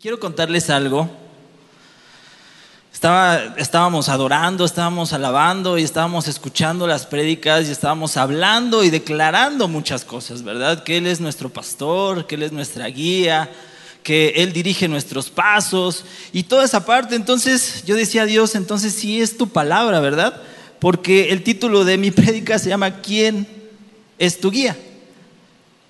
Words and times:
Quiero 0.00 0.18
contarles 0.18 0.70
algo. 0.70 1.10
Estaba, 2.90 3.54
estábamos 3.58 4.08
adorando, 4.08 4.64
estábamos 4.64 5.12
alabando 5.12 5.76
y 5.76 5.82
estábamos 5.82 6.26
escuchando 6.26 6.86
las 6.86 7.04
prédicas 7.04 7.68
y 7.68 7.70
estábamos 7.70 8.16
hablando 8.16 8.82
y 8.82 8.88
declarando 8.88 9.68
muchas 9.68 10.06
cosas, 10.06 10.42
¿verdad? 10.42 10.84
Que 10.84 10.96
Él 10.96 11.06
es 11.06 11.20
nuestro 11.20 11.50
pastor, 11.50 12.26
que 12.26 12.36
Él 12.36 12.44
es 12.44 12.52
nuestra 12.52 12.86
guía, 12.86 13.52
que 14.02 14.30
Él 14.36 14.54
dirige 14.54 14.88
nuestros 14.88 15.28
pasos 15.28 16.06
y 16.32 16.44
toda 16.44 16.64
esa 16.64 16.86
parte. 16.86 17.14
Entonces 17.14 17.84
yo 17.84 17.94
decía 17.94 18.22
a 18.22 18.26
Dios, 18.26 18.54
entonces 18.54 18.94
sí 18.94 19.20
es 19.20 19.36
tu 19.36 19.50
palabra, 19.50 20.00
¿verdad? 20.00 20.40
Porque 20.78 21.28
el 21.28 21.42
título 21.42 21.84
de 21.84 21.98
mi 21.98 22.10
prédica 22.10 22.58
se 22.58 22.70
llama 22.70 23.02
¿Quién 23.02 23.46
es 24.18 24.40
tu 24.40 24.50
guía? 24.50 24.78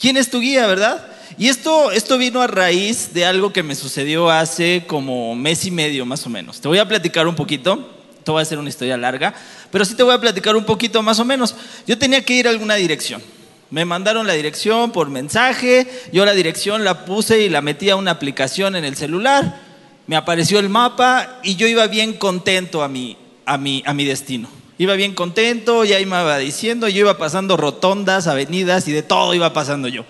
¿Quién 0.01 0.17
es 0.17 0.29
tu 0.29 0.41
guía, 0.41 0.67
verdad? 0.67 1.10
Y 1.39 1.49
esto, 1.49 1.91
esto 1.91 2.19
vino 2.19 2.43
a 2.43 2.46
raíz 2.46 3.13
de 3.15 3.25
algo 3.25 3.53
que 3.53 3.63
me 3.63 3.75
sucedió 3.75 4.31
hace 4.31 4.85
como 4.87 5.35
mes 5.35 5.64
y 5.64 5.71
medio 5.71 6.04
más 6.04 6.27
o 6.27 6.31
menos. 6.31 6.61
Te 6.61 6.68
voy 6.68 6.79
a 6.79 6.89
platicar 6.89 7.27
un 7.27 7.35
poquito, 7.35 7.89
te 8.25 8.31
voy 8.31 8.41
a 8.41 8.43
hacer 8.43 8.59
una 8.59 8.68
historia 8.68 8.96
larga, 8.96 9.35
pero 9.71 9.85
sí 9.85 9.95
te 9.95 10.03
voy 10.03 10.14
a 10.14 10.21
platicar 10.21 10.57
un 10.57 10.64
poquito 10.64 11.03
más 11.03 11.18
o 11.18 11.25
menos. 11.25 11.54
Yo 11.87 11.99
tenía 11.99 12.25
que 12.25 12.35
ir 12.35 12.46
a 12.46 12.51
alguna 12.51 12.75
dirección. 12.75 13.23
Me 13.71 13.85
mandaron 13.85 14.27
la 14.27 14.32
dirección 14.32 14.90
por 14.90 15.11
mensaje, 15.11 15.87
yo 16.13 16.25
la 16.25 16.32
dirección 16.32 16.82
la 16.82 17.04
puse 17.04 17.40
y 17.40 17.49
la 17.49 17.61
metí 17.61 17.89
a 17.89 17.96
una 17.96 18.11
aplicación 18.11 18.75
en 18.75 18.85
el 18.85 18.96
celular, 18.96 19.61
me 20.09 20.17
apareció 20.17 20.59
el 20.59 20.68
mapa 20.68 21.39
y 21.45 21.54
yo 21.54 21.68
iba 21.68 21.87
bien 21.87 22.15
contento 22.15 22.82
a 22.82 22.89
mi, 22.89 23.17
a 23.46 23.57
mi, 23.59 23.85
a 23.87 23.95
mi 23.95 24.04
destino. 24.04 24.49
Iba 24.76 24.95
bien 24.95 25.15
contento, 25.15 25.85
ya 25.85 25.96
me 25.99 26.03
iba 26.03 26.39
diciendo, 26.39 26.89
yo 26.89 27.01
iba 27.01 27.17
pasando 27.17 27.57
rotondas, 27.57 28.26
avenidas 28.26 28.89
y 28.89 28.93
de 28.93 29.03
todo 29.03 29.35
iba 29.35 29.53
pasando 29.53 29.87
yo. 29.87 30.04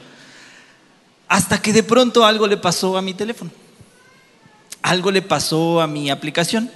Hasta 1.31 1.63
que 1.63 1.73
de 1.73 1.85
pronto 1.85 2.27
algo 2.27 2.49
le 2.49 2.57
pasó 2.57 2.99
a 2.99 3.03
mi 3.03 3.15
teléfono. 3.15 3.53
Algo 4.83 5.13
le 5.13 5.23
pasó 5.23 5.81
a 5.81 5.87
mi 5.87 6.11
aplicación. 6.11 6.69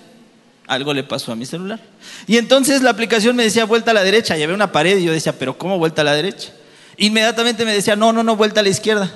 Algo 0.69 0.95
le 0.95 1.03
pasó 1.03 1.33
a 1.33 1.35
mi 1.35 1.45
celular. 1.45 1.81
Y 2.29 2.37
entonces 2.37 2.81
la 2.81 2.91
aplicación 2.91 3.35
me 3.35 3.43
decía 3.43 3.65
vuelta 3.65 3.91
a 3.91 3.95
la 3.95 4.05
derecha. 4.05 4.39
Y 4.39 4.45
había 4.45 4.55
una 4.55 4.71
pared 4.71 4.97
y 4.97 5.05
yo 5.05 5.13
decía, 5.13 5.37
pero 5.37 5.59
¿cómo 5.59 5.77
vuelta 5.81 6.03
a 6.03 6.05
la 6.05 6.15
derecha? 6.15 6.53
Inmediatamente 6.99 7.65
me 7.65 7.75
decía, 7.75 7.97
no, 7.97 8.13
no, 8.13 8.23
no, 8.23 8.37
vuelta 8.37 8.61
a 8.61 8.63
la 8.63 8.69
izquierda. 8.69 9.13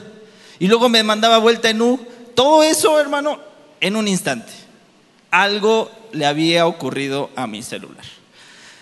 Y 0.58 0.66
luego 0.66 0.88
me 0.88 1.04
mandaba 1.04 1.38
vuelta 1.38 1.70
en 1.70 1.82
U. 1.82 2.00
Todo 2.34 2.64
eso, 2.64 2.98
hermano, 2.98 3.38
en 3.80 3.94
un 3.94 4.08
instante. 4.08 4.52
Algo 5.30 5.88
le 6.10 6.26
había 6.26 6.66
ocurrido 6.66 7.30
a 7.36 7.46
mi 7.46 7.62
celular. 7.62 8.04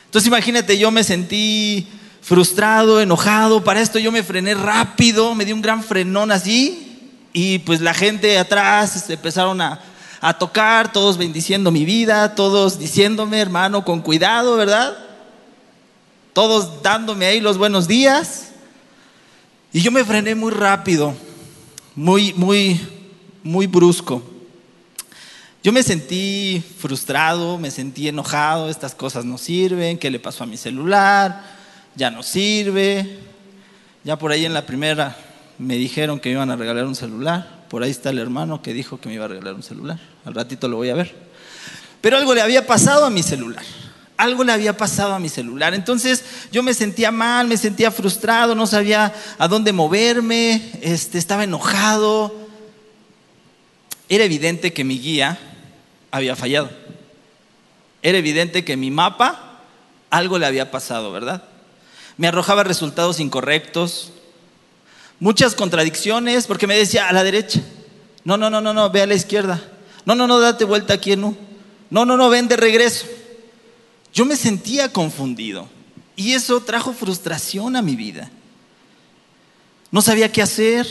Entonces 0.06 0.26
imagínate, 0.26 0.78
yo 0.78 0.90
me 0.90 1.04
sentí 1.04 1.86
frustrado, 2.26 3.00
enojado. 3.00 3.62
Para 3.62 3.80
esto 3.80 4.00
yo 4.00 4.10
me 4.10 4.24
frené 4.24 4.54
rápido, 4.54 5.36
me 5.36 5.44
di 5.44 5.52
un 5.52 5.62
gran 5.62 5.84
frenón 5.84 6.32
así. 6.32 7.08
Y 7.32 7.60
pues 7.60 7.80
la 7.80 7.94
gente 7.94 8.36
atrás 8.36 9.08
empezaron 9.08 9.60
a, 9.60 9.80
a 10.20 10.36
tocar, 10.36 10.90
todos 10.90 11.18
bendiciendo 11.18 11.70
mi 11.70 11.84
vida, 11.84 12.34
todos 12.34 12.80
diciéndome, 12.80 13.38
hermano, 13.38 13.84
con 13.84 14.00
cuidado, 14.00 14.56
¿verdad? 14.56 14.96
Todos 16.32 16.82
dándome 16.82 17.26
ahí 17.26 17.38
los 17.38 17.58
buenos 17.58 17.86
días. 17.86 18.48
Y 19.72 19.80
yo 19.80 19.92
me 19.92 20.04
frené 20.04 20.34
muy 20.34 20.50
rápido, 20.50 21.14
muy, 21.94 22.32
muy, 22.34 22.80
muy 23.44 23.68
brusco. 23.68 24.20
Yo 25.62 25.72
me 25.72 25.84
sentí 25.84 26.60
frustrado, 26.80 27.56
me 27.56 27.70
sentí 27.70 28.08
enojado, 28.08 28.68
estas 28.68 28.96
cosas 28.96 29.24
no 29.24 29.38
sirven, 29.38 29.96
¿qué 29.96 30.10
le 30.10 30.18
pasó 30.18 30.42
a 30.42 30.46
mi 30.48 30.56
celular? 30.56 31.55
Ya 31.96 32.10
no 32.10 32.22
sirve. 32.22 33.18
Ya 34.04 34.18
por 34.18 34.30
ahí 34.30 34.44
en 34.44 34.54
la 34.54 34.64
primera 34.64 35.16
me 35.58 35.76
dijeron 35.76 36.20
que 36.20 36.28
me 36.28 36.34
iban 36.34 36.50
a 36.50 36.56
regalar 36.56 36.84
un 36.84 36.94
celular. 36.94 37.64
Por 37.68 37.82
ahí 37.82 37.90
está 37.90 38.10
el 38.10 38.18
hermano 38.18 38.62
que 38.62 38.72
dijo 38.72 39.00
que 39.00 39.08
me 39.08 39.14
iba 39.14 39.24
a 39.24 39.28
regalar 39.28 39.54
un 39.54 39.62
celular. 39.62 39.98
Al 40.24 40.34
ratito 40.34 40.68
lo 40.68 40.76
voy 40.76 40.90
a 40.90 40.94
ver. 40.94 41.14
Pero 42.00 42.18
algo 42.18 42.34
le 42.34 42.42
había 42.42 42.66
pasado 42.66 43.04
a 43.04 43.10
mi 43.10 43.22
celular. 43.22 43.64
Algo 44.16 44.44
le 44.44 44.52
había 44.52 44.76
pasado 44.76 45.14
a 45.14 45.18
mi 45.18 45.28
celular. 45.28 45.74
Entonces 45.74 46.24
yo 46.52 46.62
me 46.62 46.74
sentía 46.74 47.10
mal, 47.10 47.48
me 47.48 47.56
sentía 47.56 47.90
frustrado, 47.90 48.54
no 48.54 48.66
sabía 48.66 49.12
a 49.38 49.48
dónde 49.48 49.72
moverme, 49.72 50.70
este, 50.82 51.18
estaba 51.18 51.44
enojado. 51.44 52.32
Era 54.08 54.24
evidente 54.24 54.72
que 54.72 54.84
mi 54.84 54.98
guía 54.98 55.38
había 56.10 56.36
fallado. 56.36 56.70
Era 58.02 58.18
evidente 58.18 58.64
que 58.64 58.76
mi 58.76 58.90
mapa 58.90 59.60
algo 60.10 60.38
le 60.38 60.46
había 60.46 60.70
pasado, 60.70 61.10
¿verdad? 61.10 61.42
Me 62.16 62.28
arrojaba 62.28 62.64
resultados 62.64 63.20
incorrectos, 63.20 64.12
muchas 65.20 65.54
contradicciones, 65.54 66.46
porque 66.46 66.66
me 66.66 66.76
decía 66.76 67.08
a 67.08 67.12
la 67.12 67.24
derecha, 67.24 67.60
no, 68.24 68.36
no, 68.36 68.50
no, 68.50 68.60
no, 68.60 68.72
no, 68.72 68.90
ve 68.90 69.02
a 69.02 69.06
la 69.06 69.14
izquierda, 69.14 69.62
no, 70.04 70.14
no, 70.14 70.26
no, 70.26 70.40
date 70.40 70.64
vuelta 70.64 70.94
aquí 70.94 71.12
en 71.12 71.24
U, 71.24 71.36
no, 71.90 72.04
no, 72.04 72.16
no, 72.16 72.28
ven 72.28 72.48
de 72.48 72.56
regreso. 72.56 73.06
Yo 74.12 74.24
me 74.24 74.36
sentía 74.36 74.92
confundido 74.92 75.68
y 76.16 76.32
eso 76.32 76.60
trajo 76.60 76.92
frustración 76.92 77.76
a 77.76 77.82
mi 77.82 77.96
vida. 77.96 78.30
No 79.90 80.00
sabía 80.02 80.32
qué 80.32 80.42
hacer, 80.42 80.86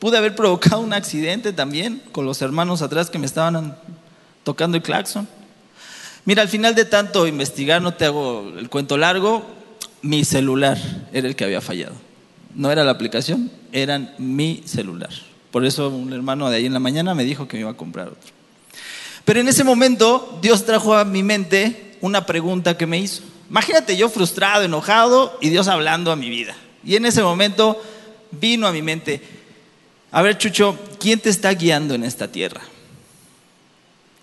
pude 0.00 0.18
haber 0.18 0.34
provocado 0.34 0.80
un 0.80 0.92
accidente 0.92 1.52
también 1.52 2.02
con 2.12 2.24
los 2.24 2.42
hermanos 2.42 2.82
atrás 2.82 3.10
que 3.10 3.18
me 3.18 3.26
estaban 3.26 3.78
tocando 4.42 4.76
el 4.76 4.82
claxon. 4.82 5.28
Mira, 6.24 6.42
al 6.42 6.48
final 6.48 6.74
de 6.74 6.84
tanto 6.84 7.26
investigar, 7.26 7.82
no 7.82 7.94
te 7.94 8.06
hago 8.06 8.52
el 8.58 8.68
cuento 8.68 8.96
largo, 8.96 9.44
mi 10.02 10.24
celular 10.24 10.78
era 11.12 11.28
el 11.28 11.36
que 11.36 11.44
había 11.44 11.60
fallado. 11.60 11.94
No 12.54 12.70
era 12.70 12.84
la 12.84 12.90
aplicación, 12.90 13.50
era 13.72 14.14
mi 14.18 14.62
celular. 14.66 15.10
Por 15.50 15.64
eso 15.64 15.88
un 15.88 16.12
hermano 16.12 16.50
de 16.50 16.56
ahí 16.56 16.66
en 16.66 16.72
la 16.72 16.80
mañana 16.80 17.14
me 17.14 17.24
dijo 17.24 17.48
que 17.48 17.56
me 17.56 17.62
iba 17.62 17.70
a 17.70 17.76
comprar 17.76 18.08
otro. 18.08 18.30
Pero 19.24 19.40
en 19.40 19.48
ese 19.48 19.64
momento 19.64 20.38
Dios 20.42 20.64
trajo 20.64 20.94
a 20.94 21.04
mi 21.04 21.22
mente 21.22 21.96
una 22.00 22.26
pregunta 22.26 22.76
que 22.76 22.86
me 22.86 22.98
hizo. 22.98 23.22
Imagínate 23.48 23.96
yo 23.96 24.08
frustrado, 24.08 24.64
enojado 24.64 25.38
y 25.40 25.50
Dios 25.50 25.68
hablando 25.68 26.10
a 26.10 26.16
mi 26.16 26.28
vida. 26.28 26.56
Y 26.84 26.96
en 26.96 27.06
ese 27.06 27.22
momento 27.22 27.80
vino 28.32 28.66
a 28.66 28.72
mi 28.72 28.82
mente, 28.82 29.22
a 30.10 30.22
ver 30.22 30.38
Chucho, 30.38 30.78
¿quién 30.98 31.20
te 31.20 31.30
está 31.30 31.52
guiando 31.52 31.94
en 31.94 32.02
esta 32.02 32.28
tierra? 32.28 32.62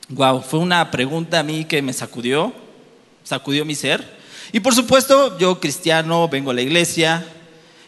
Wow, 0.10 0.42
fue 0.42 0.60
una 0.60 0.90
pregunta 0.90 1.40
a 1.40 1.44
mí 1.44 1.66
que 1.66 1.82
me 1.82 1.94
sacudió, 1.94 2.52
sacudió 3.24 3.64
mi 3.64 3.76
ser. 3.76 4.19
Y 4.52 4.60
por 4.62 4.74
supuesto, 4.74 5.38
yo 5.38 5.60
cristiano, 5.60 6.28
vengo 6.28 6.52
a 6.52 6.54
la 6.54 6.62
iglesia, 6.62 7.26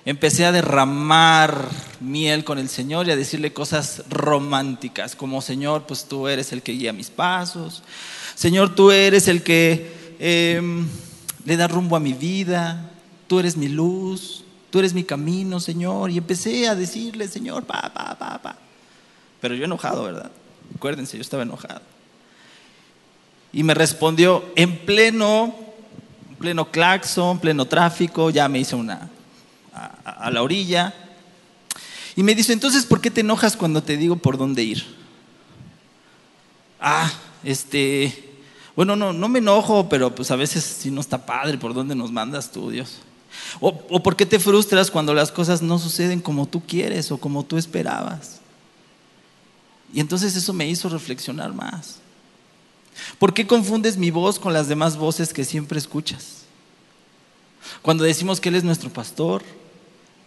empecé 0.06 0.46
a 0.46 0.52
derramar 0.52 1.70
miel 2.00 2.44
con 2.44 2.60
el 2.60 2.70
Señor 2.70 3.08
y 3.08 3.12
a 3.12 3.16
decirle 3.16 3.54
cosas 3.54 4.04
románticas, 4.10 5.16
como 5.16 5.42
Señor, 5.42 5.86
pues 5.88 6.06
tú 6.06 6.28
eres 6.28 6.52
el 6.52 6.62
que 6.62 6.74
guía 6.74 6.94
mis 6.94 7.10
pasos, 7.10 7.84
Señor, 8.36 8.76
tú 8.76 8.92
eres 8.92 9.28
el 9.28 9.44
que 9.44 10.16
em, 10.20 10.88
le 11.46 11.58
da 11.58 11.68
rumbo 11.68 11.96
a 11.96 12.00
mi 12.00 12.14
vida, 12.14 12.90
tú 13.28 13.40
eres 13.40 13.58
mi 13.58 13.68
luz, 13.68 14.44
tú 14.70 14.80
eres 14.80 14.94
mi 14.94 15.04
camino, 15.04 15.60
Señor. 15.60 16.10
Y 16.12 16.18
empecé 16.18 16.68
a 16.68 16.76
decirle, 16.76 17.28
Señor, 17.28 17.66
pa, 17.66 17.92
pa, 17.94 18.18
pa, 18.18 18.42
pa. 18.42 18.56
Pero 19.40 19.54
yo 19.54 19.66
enojado, 19.66 20.04
¿verdad? 20.04 20.32
Acuérdense, 20.76 21.18
yo 21.18 21.22
estaba 21.22 21.44
enojado. 21.44 21.82
Y 23.54 23.64
me 23.64 23.74
respondió, 23.74 24.46
en 24.56 24.78
pleno 24.86 25.54
pleno 26.42 26.70
claxon, 26.70 27.40
pleno 27.40 27.66
tráfico, 27.66 28.30
ya 28.32 28.50
me 28.50 28.60
hice 28.60 28.76
una 28.76 29.10
a, 30.04 30.30
la 30.32 30.42
orilla. 30.42 30.94
Y 32.16 32.24
me 32.24 32.36
dice, 32.36 32.52
entonces, 32.52 32.86
¿por 32.86 33.00
qué 33.00 33.10
te 33.10 33.22
enojas 33.22 33.56
cuando 33.56 33.82
te 33.82 33.96
digo 33.96 34.18
por 34.18 34.38
dónde 34.38 34.64
ir? 34.64 34.84
Ah, 36.80 37.10
este, 37.44 38.34
bueno, 38.76 38.96
no, 38.96 39.14
no 39.14 39.30
me 39.30 39.40
enojo, 39.40 39.88
pero 39.88 40.14
pues 40.14 40.32
a 40.32 40.36
veces 40.36 40.64
si 40.64 40.92
no 40.92 41.00
está 41.00 41.26
padre, 41.26 41.58
¿por 41.58 41.74
dónde 41.74 41.96
nos 41.96 42.12
mandas 42.12 42.52
tú, 42.52 42.70
Dios? 42.70 42.98
O, 43.62 43.70
o 43.90 44.04
por 44.04 44.18
qué 44.18 44.26
te 44.26 44.40
frustras 44.40 44.92
cuando 44.92 45.14
las 45.14 45.32
cosas 45.32 45.62
no 45.62 45.80
suceden 45.80 46.20
como 46.20 46.48
tú 46.48 46.62
quieres 46.66 47.12
o 47.12 47.18
como 47.18 47.44
tú 47.46 47.58
esperabas. 47.58 48.42
Y 49.94 50.00
entonces 50.00 50.36
eso 50.36 50.52
me 50.52 50.68
hizo 50.68 50.90
reflexionar 50.90 51.54
más. 51.54 52.01
¿Por 53.20 53.34
qué 53.34 53.48
confundes 53.48 53.98
mi 53.98 54.12
voz 54.12 54.40
con 54.40 54.54
las 54.54 54.68
demás 54.68 54.98
voces 54.98 55.34
que 55.34 55.46
siempre 55.46 55.80
escuchas? 55.80 56.42
Cuando 57.82 58.04
decimos 58.04 58.40
que 58.40 58.50
Él 58.50 58.56
es 58.56 58.64
nuestro 58.64 58.90
pastor, 58.90 59.44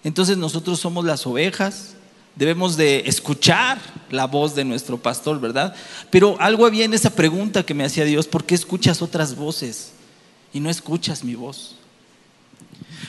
entonces 0.02 0.36
nosotros 0.36 0.80
somos 0.80 1.04
las 1.04 1.26
ovejas, 1.26 1.94
debemos 2.36 2.76
de 2.76 3.04
escuchar 3.06 3.78
la 4.10 4.26
voz 4.26 4.54
de 4.54 4.64
nuestro 4.64 4.98
pastor, 4.98 5.40
¿verdad? 5.40 5.74
Pero 6.10 6.36
algo 6.40 6.66
había 6.66 6.84
en 6.84 6.94
esa 6.94 7.10
pregunta 7.10 7.64
que 7.64 7.74
me 7.74 7.84
hacía 7.84 8.04
Dios, 8.04 8.26
¿por 8.26 8.44
qué 8.44 8.54
escuchas 8.54 9.02
otras 9.02 9.36
voces 9.36 9.92
y 10.52 10.60
no 10.60 10.70
escuchas 10.70 11.24
mi 11.24 11.34
voz? 11.34 11.76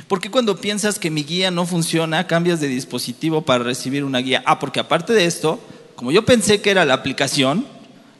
¿Por 0.07 0.19
qué 0.19 0.29
cuando 0.29 0.61
piensas 0.61 0.99
que 0.99 1.09
mi 1.09 1.23
guía 1.23 1.49
no 1.49 1.65
funciona, 1.65 2.27
cambias 2.27 2.59
de 2.59 2.67
dispositivo 2.67 3.41
para 3.41 3.63
recibir 3.63 4.03
una 4.03 4.19
guía? 4.19 4.43
Ah, 4.45 4.59
porque 4.59 4.79
aparte 4.79 5.13
de 5.13 5.25
esto, 5.25 5.59
como 5.95 6.11
yo 6.11 6.25
pensé 6.25 6.61
que 6.61 6.69
era 6.69 6.85
la 6.85 6.93
aplicación, 6.93 7.65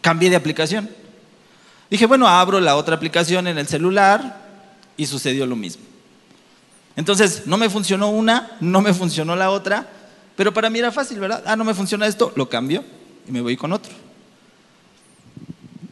cambié 0.02 0.30
de 0.30 0.36
aplicación. 0.36 0.90
Dije, 1.90 2.06
bueno, 2.06 2.28
abro 2.28 2.60
la 2.60 2.76
otra 2.76 2.96
aplicación 2.96 3.48
en 3.48 3.58
el 3.58 3.68
celular 3.68 4.42
y 4.98 5.06
sucedió 5.06 5.46
lo 5.46 5.56
mismo. 5.56 5.84
Entonces, 6.96 7.44
no 7.46 7.58
me 7.58 7.70
funcionó 7.70 8.10
una, 8.10 8.58
no 8.60 8.82
me 8.82 8.94
funcionó 8.94 9.36
la 9.36 9.52
otra, 9.52 9.88
pero 10.36 10.54
para 10.54 10.70
mí 10.70 10.80
era 10.80 10.92
fácil, 10.92 11.20
¿verdad? 11.20 11.44
Ah, 11.46 11.56
no 11.56 11.64
me 11.64 11.74
funciona 11.74 12.08
esto, 12.08 12.32
lo 12.36 12.50
cambio. 12.50 12.84
y 13.28 13.32
me 13.32 13.42
voy 13.42 13.58
con 13.58 13.74
otro. 13.74 13.92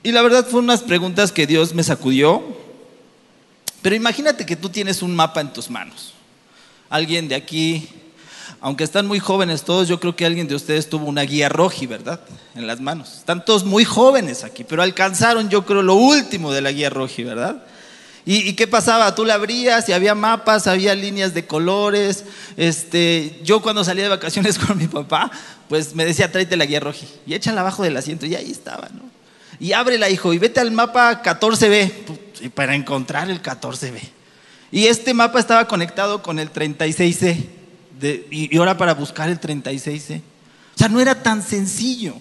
Y 0.03 0.11
la 0.11 0.21
verdad 0.21 0.43
fueron 0.43 0.65
unas 0.65 0.81
preguntas 0.81 1.31
que 1.31 1.47
Dios 1.47 1.73
me 1.73 1.83
sacudió. 1.83 2.43
Pero 3.81 3.95
imagínate 3.95 4.45
que 4.45 4.55
tú 4.55 4.69
tienes 4.69 5.01
un 5.01 5.15
mapa 5.15 5.41
en 5.41 5.51
tus 5.51 5.69
manos. 5.69 6.13
Alguien 6.89 7.27
de 7.27 7.35
aquí, 7.35 7.89
aunque 8.63 8.85
están 8.85 9.07
muy 9.07 9.19
jóvenes 9.19 9.63
todos, 9.63 9.89
yo 9.89 9.99
creo 9.99 10.15
que 10.15 10.25
alguien 10.25 10.47
de 10.47 10.55
ustedes 10.55 10.89
tuvo 10.89 11.05
una 11.07 11.23
guía 11.23 11.49
roji, 11.49 11.85
¿verdad? 11.85 12.21
En 12.55 12.65
las 12.65 12.79
manos. 12.79 13.17
Están 13.17 13.43
todos 13.43 13.65
muy 13.65 13.83
jóvenes 13.83 14.45
aquí, 14.45 14.63
pero 14.63 14.81
alcanzaron 14.81 15.49
yo 15.49 15.65
creo 15.65 15.81
lo 15.81 15.95
último 15.95 16.53
de 16.53 16.61
la 16.61 16.71
guía 16.71 16.89
roji, 16.89 17.25
¿verdad? 17.25 17.61
¿Y, 18.25 18.53
qué 18.53 18.65
pasaba? 18.65 19.13
Tú 19.15 19.25
la 19.25 19.33
abrías 19.33 19.89
y 19.89 19.91
había 19.91 20.15
mapas, 20.15 20.67
había 20.67 20.95
líneas 20.95 21.33
de 21.33 21.45
colores. 21.45 22.23
Este, 22.55 23.37
yo 23.43 23.61
cuando 23.61 23.83
salía 23.83 24.03
de 24.03 24.09
vacaciones 24.09 24.57
con 24.65 24.77
mi 24.77 24.87
papá, 24.87 25.29
pues 25.67 25.93
me 25.93 26.05
decía, 26.05 26.31
tráete 26.31 26.55
la 26.55 26.65
guía 26.65 26.79
roji 26.79 27.05
y 27.25 27.33
échala 27.33 27.59
abajo 27.59 27.83
del 27.83 27.97
asiento 27.97 28.25
y 28.25 28.35
ahí 28.35 28.49
estaba, 28.49 28.87
¿no? 28.93 29.01
Y 29.59 29.73
ábrela, 29.73 30.09
hijo, 30.09 30.33
y 30.33 30.37
vete 30.37 30.61
al 30.61 30.71
mapa 30.71 31.21
14B 31.21 32.51
para 32.53 32.75
encontrar 32.75 33.29
el 33.29 33.41
14B. 33.41 33.99
Y 34.71 34.87
este 34.87 35.13
mapa 35.13 35.41
estaba 35.41 35.67
conectado 35.67 36.23
con 36.23 36.39
el 36.39 36.49
36C 36.49 37.62
y, 38.01 38.55
y 38.55 38.57
ahora 38.57 38.77
para 38.77 38.93
buscar 38.93 39.29
el 39.29 39.39
36C. 39.39 40.19
O 40.19 40.77
sea, 40.77 40.89
no 40.89 40.99
era 40.99 41.21
tan 41.21 41.41
sencillo. 41.43 42.15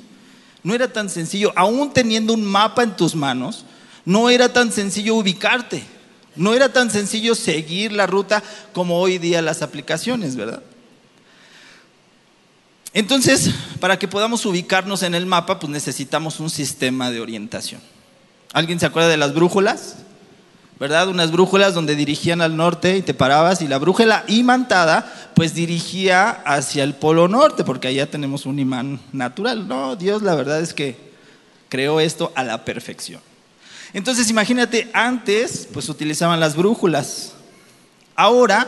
No 0.62 0.74
era 0.74 0.92
tan 0.92 1.10
sencillo. 1.10 1.52
Aún 1.56 1.92
teniendo 1.92 2.34
un 2.34 2.44
mapa 2.44 2.82
en 2.82 2.96
tus 2.96 3.14
manos, 3.14 3.64
no 4.04 4.30
era 4.30 4.52
tan 4.52 4.72
sencillo 4.72 5.14
ubicarte. 5.14 5.82
No 6.34 6.54
era 6.54 6.72
tan 6.72 6.90
sencillo 6.90 7.34
seguir 7.34 7.92
la 7.92 8.06
ruta 8.06 8.42
como 8.72 8.98
hoy 8.98 9.18
día 9.18 9.42
las 9.42 9.62
aplicaciones, 9.62 10.36
¿verdad? 10.36 10.62
Entonces, 12.94 13.50
para 13.80 13.98
que 13.98 14.08
podamos 14.08 14.44
ubicarnos 14.46 15.02
en 15.02 15.14
el 15.14 15.26
mapa, 15.26 15.58
pues 15.58 15.70
necesitamos 15.70 16.40
un 16.40 16.50
sistema 16.50 17.10
de 17.10 17.20
orientación. 17.20 17.80
¿Alguien 18.52 18.78
se 18.80 18.86
acuerda 18.86 19.08
de 19.08 19.16
las 19.16 19.34
brújulas? 19.34 19.96
¿Verdad? 20.82 21.06
Unas 21.06 21.30
brújulas 21.30 21.74
donde 21.74 21.94
dirigían 21.94 22.40
al 22.40 22.56
norte 22.56 22.96
y 22.96 23.02
te 23.02 23.14
parabas 23.14 23.62
y 23.62 23.68
la 23.68 23.78
brújula 23.78 24.24
imantada 24.26 25.30
pues 25.32 25.54
dirigía 25.54 26.30
hacia 26.44 26.82
el 26.82 26.94
polo 26.94 27.28
norte 27.28 27.62
porque 27.62 27.86
allá 27.86 28.10
tenemos 28.10 28.46
un 28.46 28.58
imán 28.58 28.98
natural. 29.12 29.68
No, 29.68 29.94
Dios 29.94 30.22
la 30.22 30.34
verdad 30.34 30.60
es 30.60 30.74
que 30.74 30.96
creó 31.68 32.00
esto 32.00 32.32
a 32.34 32.42
la 32.42 32.64
perfección. 32.64 33.20
Entonces 33.92 34.28
imagínate, 34.28 34.90
antes 34.92 35.68
pues 35.72 35.88
utilizaban 35.88 36.40
las 36.40 36.56
brújulas. 36.56 37.34
Ahora, 38.16 38.66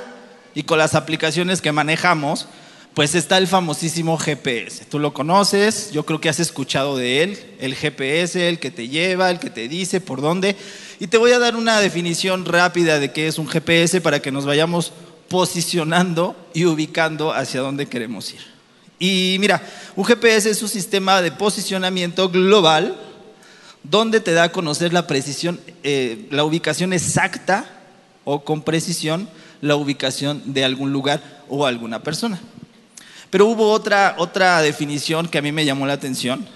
y 0.55 0.63
con 0.63 0.79
las 0.79 0.95
aplicaciones 0.95 1.61
que 1.61 1.73
manejamos, 1.73 2.47
pues 2.95 3.17
está 3.17 3.39
el 3.39 3.49
famosísimo 3.49 4.17
GPS. 4.17 4.85
Tú 4.85 5.01
lo 5.01 5.13
conoces, 5.13 5.91
yo 5.91 6.07
creo 6.07 6.21
que 6.21 6.29
has 6.29 6.39
escuchado 6.39 6.97
de 6.97 7.25
él, 7.25 7.39
el 7.59 7.75
GPS, 7.75 8.49
el 8.49 8.61
que 8.61 8.71
te 8.71 8.89
lleva, 8.89 9.31
el 9.31 9.41
que 9.41 9.51
te 9.51 9.69
dice 9.69 10.01
por 10.01 10.21
dónde. 10.21 10.57
Y 11.01 11.09
te 11.09 11.19
voy 11.19 11.33
a 11.33 11.41
dar 11.41 11.57
una 11.57 11.81
definición 11.81 12.45
rápida 12.45 13.01
de 13.01 13.13
qué 13.13 13.27
es 13.27 13.39
un 13.39 13.49
GPS 13.49 14.01
para 14.01 14.23
que 14.23 14.31
nos 14.31 14.47
vayamos 14.47 14.93
posicionando 15.29 16.37
y 16.55 16.67
ubicando 16.67 17.33
hacia 17.33 17.61
dónde 17.61 17.87
queremos 17.87 18.33
ir. 18.33 18.41
Y 19.01 19.39
mira, 19.41 19.61
un 19.97 20.05
GPS 20.05 20.49
es 20.49 20.63
un 20.63 20.69
sistema 20.69 21.21
de 21.21 21.33
posicionamiento 21.33 22.29
global 22.29 22.97
donde 23.83 24.21
te 24.21 24.33
da 24.33 24.45
a 24.45 24.53
conocer 24.53 24.93
la 24.93 25.09
precisión, 25.09 25.61
eh, 25.83 26.29
la 26.31 26.45
ubicación 26.45 26.93
exacta 26.93 27.69
o 28.23 28.45
con 28.45 28.63
precisión 28.63 29.29
la 29.61 29.77
ubicación 29.77 30.43
de 30.53 30.65
algún 30.65 30.93
lugar 30.93 31.43
o 31.49 31.67
alguna 31.67 32.03
persona. 32.03 32.41
Pero 33.35 33.47
hubo 33.47 33.73
otra, 33.73 34.15
otra 34.19 34.63
definición 34.63 35.27
que 35.27 35.39
a 35.39 35.43
mí 35.43 35.51
me 35.51 35.65
llamó 35.65 35.89
la 35.89 35.95
atención 35.95 36.47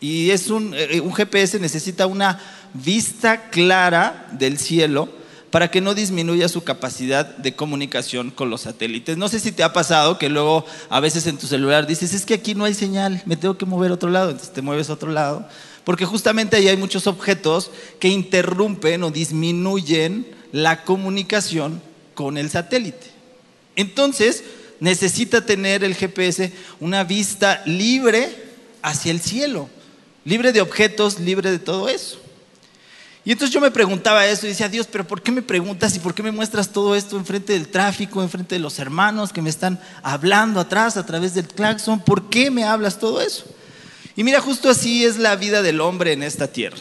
y 0.00 0.30
es 0.30 0.48
un, 0.48 0.72
eh, 0.74 0.98
un 1.02 1.12
GPS 1.12 1.60
necesita 1.60 2.06
una 2.06 2.40
vista 2.72 3.50
clara 3.50 4.26
del 4.32 4.58
cielo 4.58 5.10
para 5.50 5.70
que 5.70 5.82
no 5.82 5.92
disminuya 5.92 6.48
su 6.48 6.64
capacidad 6.64 7.36
de 7.36 7.54
comunicación 7.54 8.30
con 8.30 8.48
los 8.48 8.62
satélites. 8.62 9.18
No 9.18 9.28
sé 9.28 9.38
si 9.38 9.52
te 9.52 9.64
ha 9.64 9.74
pasado 9.74 10.16
que 10.16 10.30
luego 10.30 10.64
a 10.88 10.98
veces 10.98 11.26
en 11.26 11.36
tu 11.36 11.46
celular 11.46 11.86
dices, 11.86 12.14
es 12.14 12.24
que 12.24 12.32
aquí 12.32 12.54
no 12.54 12.64
hay 12.64 12.72
señal, 12.72 13.20
me 13.26 13.36
tengo 13.36 13.58
que 13.58 13.66
mover 13.66 13.90
a 13.90 13.94
otro 13.96 14.08
lado, 14.08 14.30
entonces 14.30 14.54
te 14.54 14.62
mueves 14.62 14.88
a 14.88 14.94
otro 14.94 15.12
lado 15.12 15.46
porque 15.84 16.06
justamente 16.06 16.56
ahí 16.56 16.68
hay 16.68 16.78
muchos 16.78 17.06
objetos 17.06 17.70
que 18.00 18.08
interrumpen 18.08 19.02
o 19.02 19.10
disminuyen 19.10 20.26
la 20.52 20.84
comunicación 20.84 21.82
con 22.14 22.38
el 22.38 22.48
satélite. 22.48 23.12
Entonces, 23.76 24.44
necesita 24.80 25.44
tener 25.44 25.84
el 25.84 25.94
GPS 25.94 26.52
una 26.80 27.04
vista 27.04 27.62
libre 27.66 28.28
hacia 28.82 29.12
el 29.12 29.20
cielo, 29.20 29.68
libre 30.24 30.52
de 30.52 30.60
objetos, 30.60 31.20
libre 31.20 31.50
de 31.50 31.58
todo 31.58 31.88
eso. 31.88 32.20
Y 33.24 33.32
entonces 33.32 33.54
yo 33.54 33.60
me 33.60 33.70
preguntaba 33.70 34.26
eso 34.26 34.44
y 34.44 34.50
decía, 34.50 34.68
Dios, 34.68 34.86
pero 34.90 35.06
¿por 35.06 35.22
qué 35.22 35.32
me 35.32 35.40
preguntas 35.40 35.96
y 35.96 35.98
por 35.98 36.14
qué 36.14 36.22
me 36.22 36.30
muestras 36.30 36.68
todo 36.68 36.94
esto 36.94 37.16
enfrente 37.16 37.54
del 37.54 37.68
tráfico, 37.68 38.22
enfrente 38.22 38.56
de 38.56 38.58
los 38.58 38.78
hermanos 38.78 39.32
que 39.32 39.40
me 39.40 39.48
están 39.48 39.80
hablando 40.02 40.60
atrás 40.60 40.98
a 40.98 41.06
través 41.06 41.32
del 41.32 41.48
claxon? 41.48 42.00
¿Por 42.00 42.28
qué 42.28 42.50
me 42.50 42.64
hablas 42.64 42.98
todo 42.98 43.22
eso? 43.22 43.46
Y 44.14 44.24
mira, 44.24 44.40
justo 44.40 44.68
así 44.68 45.04
es 45.04 45.16
la 45.16 45.36
vida 45.36 45.62
del 45.62 45.80
hombre 45.80 46.12
en 46.12 46.22
esta 46.22 46.48
tierra. 46.48 46.76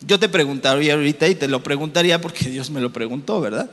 Yo 0.00 0.18
te 0.18 0.30
preguntaría 0.30 0.94
ahorita 0.94 1.28
y 1.28 1.34
te 1.34 1.46
lo 1.46 1.62
preguntaría 1.62 2.22
porque 2.22 2.48
Dios 2.48 2.70
me 2.70 2.80
lo 2.80 2.90
preguntó, 2.90 3.42
¿verdad? 3.42 3.70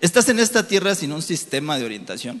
¿Estás 0.00 0.28
en 0.28 0.38
esta 0.38 0.66
tierra 0.66 0.94
sin 0.94 1.12
un 1.12 1.22
sistema 1.22 1.78
de 1.78 1.84
orientación? 1.84 2.40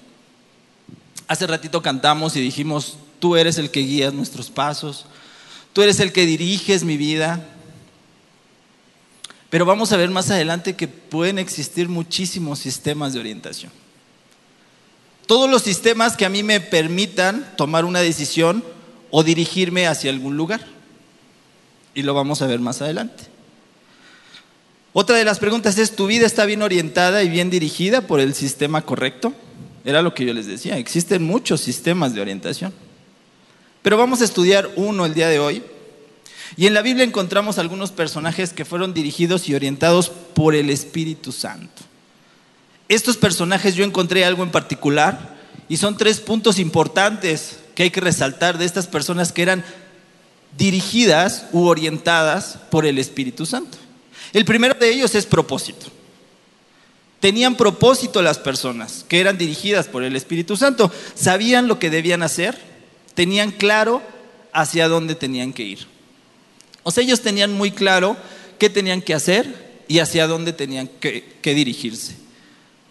Hace 1.26 1.46
ratito 1.46 1.82
cantamos 1.82 2.36
y 2.36 2.40
dijimos, 2.40 2.98
tú 3.18 3.36
eres 3.36 3.58
el 3.58 3.70
que 3.70 3.80
guías 3.80 4.12
nuestros 4.12 4.50
pasos, 4.50 5.06
tú 5.72 5.82
eres 5.82 5.98
el 6.00 6.12
que 6.12 6.26
diriges 6.26 6.84
mi 6.84 6.96
vida. 6.96 7.44
Pero 9.48 9.64
vamos 9.64 9.92
a 9.92 9.96
ver 9.96 10.10
más 10.10 10.30
adelante 10.30 10.76
que 10.76 10.86
pueden 10.88 11.38
existir 11.38 11.88
muchísimos 11.88 12.58
sistemas 12.58 13.12
de 13.12 13.20
orientación. 13.20 13.72
Todos 15.26 15.50
los 15.50 15.62
sistemas 15.62 16.16
que 16.16 16.26
a 16.26 16.28
mí 16.28 16.42
me 16.42 16.60
permitan 16.60 17.54
tomar 17.56 17.84
una 17.84 18.00
decisión 18.00 18.62
o 19.10 19.24
dirigirme 19.24 19.86
hacia 19.86 20.10
algún 20.10 20.36
lugar. 20.36 20.64
Y 21.94 22.02
lo 22.02 22.14
vamos 22.14 22.42
a 22.42 22.46
ver 22.46 22.60
más 22.60 22.82
adelante. 22.82 23.35
Otra 24.98 25.18
de 25.18 25.26
las 25.26 25.38
preguntas 25.38 25.76
es, 25.76 25.94
¿tu 25.94 26.06
vida 26.06 26.24
está 26.24 26.46
bien 26.46 26.62
orientada 26.62 27.22
y 27.22 27.28
bien 27.28 27.50
dirigida 27.50 28.00
por 28.00 28.18
el 28.18 28.32
sistema 28.32 28.80
correcto? 28.80 29.34
Era 29.84 30.00
lo 30.00 30.14
que 30.14 30.24
yo 30.24 30.32
les 30.32 30.46
decía, 30.46 30.78
existen 30.78 31.22
muchos 31.22 31.60
sistemas 31.60 32.14
de 32.14 32.22
orientación. 32.22 32.72
Pero 33.82 33.98
vamos 33.98 34.22
a 34.22 34.24
estudiar 34.24 34.70
uno 34.74 35.04
el 35.04 35.12
día 35.12 35.28
de 35.28 35.38
hoy. 35.38 35.62
Y 36.56 36.66
en 36.66 36.72
la 36.72 36.80
Biblia 36.80 37.04
encontramos 37.04 37.58
algunos 37.58 37.92
personajes 37.92 38.54
que 38.54 38.64
fueron 38.64 38.94
dirigidos 38.94 39.50
y 39.50 39.54
orientados 39.54 40.08
por 40.08 40.54
el 40.54 40.70
Espíritu 40.70 41.30
Santo. 41.30 41.82
Estos 42.88 43.18
personajes 43.18 43.74
yo 43.74 43.84
encontré 43.84 44.24
algo 44.24 44.44
en 44.44 44.50
particular 44.50 45.36
y 45.68 45.76
son 45.76 45.98
tres 45.98 46.20
puntos 46.20 46.58
importantes 46.58 47.58
que 47.74 47.82
hay 47.82 47.90
que 47.90 48.00
resaltar 48.00 48.56
de 48.56 48.64
estas 48.64 48.86
personas 48.86 49.30
que 49.30 49.42
eran 49.42 49.62
dirigidas 50.56 51.48
u 51.52 51.66
orientadas 51.66 52.60
por 52.70 52.86
el 52.86 52.98
Espíritu 52.98 53.44
Santo. 53.44 53.76
El 54.36 54.44
primero 54.44 54.74
de 54.74 54.90
ellos 54.90 55.14
es 55.14 55.24
propósito. 55.24 55.86
Tenían 57.20 57.56
propósito 57.56 58.20
las 58.20 58.38
personas 58.38 59.02
que 59.08 59.18
eran 59.18 59.38
dirigidas 59.38 59.86
por 59.86 60.02
el 60.02 60.14
Espíritu 60.14 60.58
Santo. 60.58 60.92
Sabían 61.14 61.68
lo 61.68 61.78
que 61.78 61.88
debían 61.88 62.22
hacer, 62.22 62.54
tenían 63.14 63.50
claro 63.50 64.02
hacia 64.52 64.88
dónde 64.88 65.14
tenían 65.14 65.54
que 65.54 65.62
ir. 65.62 65.86
O 66.82 66.90
sea, 66.90 67.02
ellos 67.02 67.22
tenían 67.22 67.54
muy 67.54 67.70
claro 67.70 68.14
qué 68.58 68.68
tenían 68.68 69.00
que 69.00 69.14
hacer 69.14 69.80
y 69.88 70.00
hacia 70.00 70.26
dónde 70.26 70.52
tenían 70.52 70.88
que, 71.00 71.38
que 71.40 71.54
dirigirse. 71.54 72.14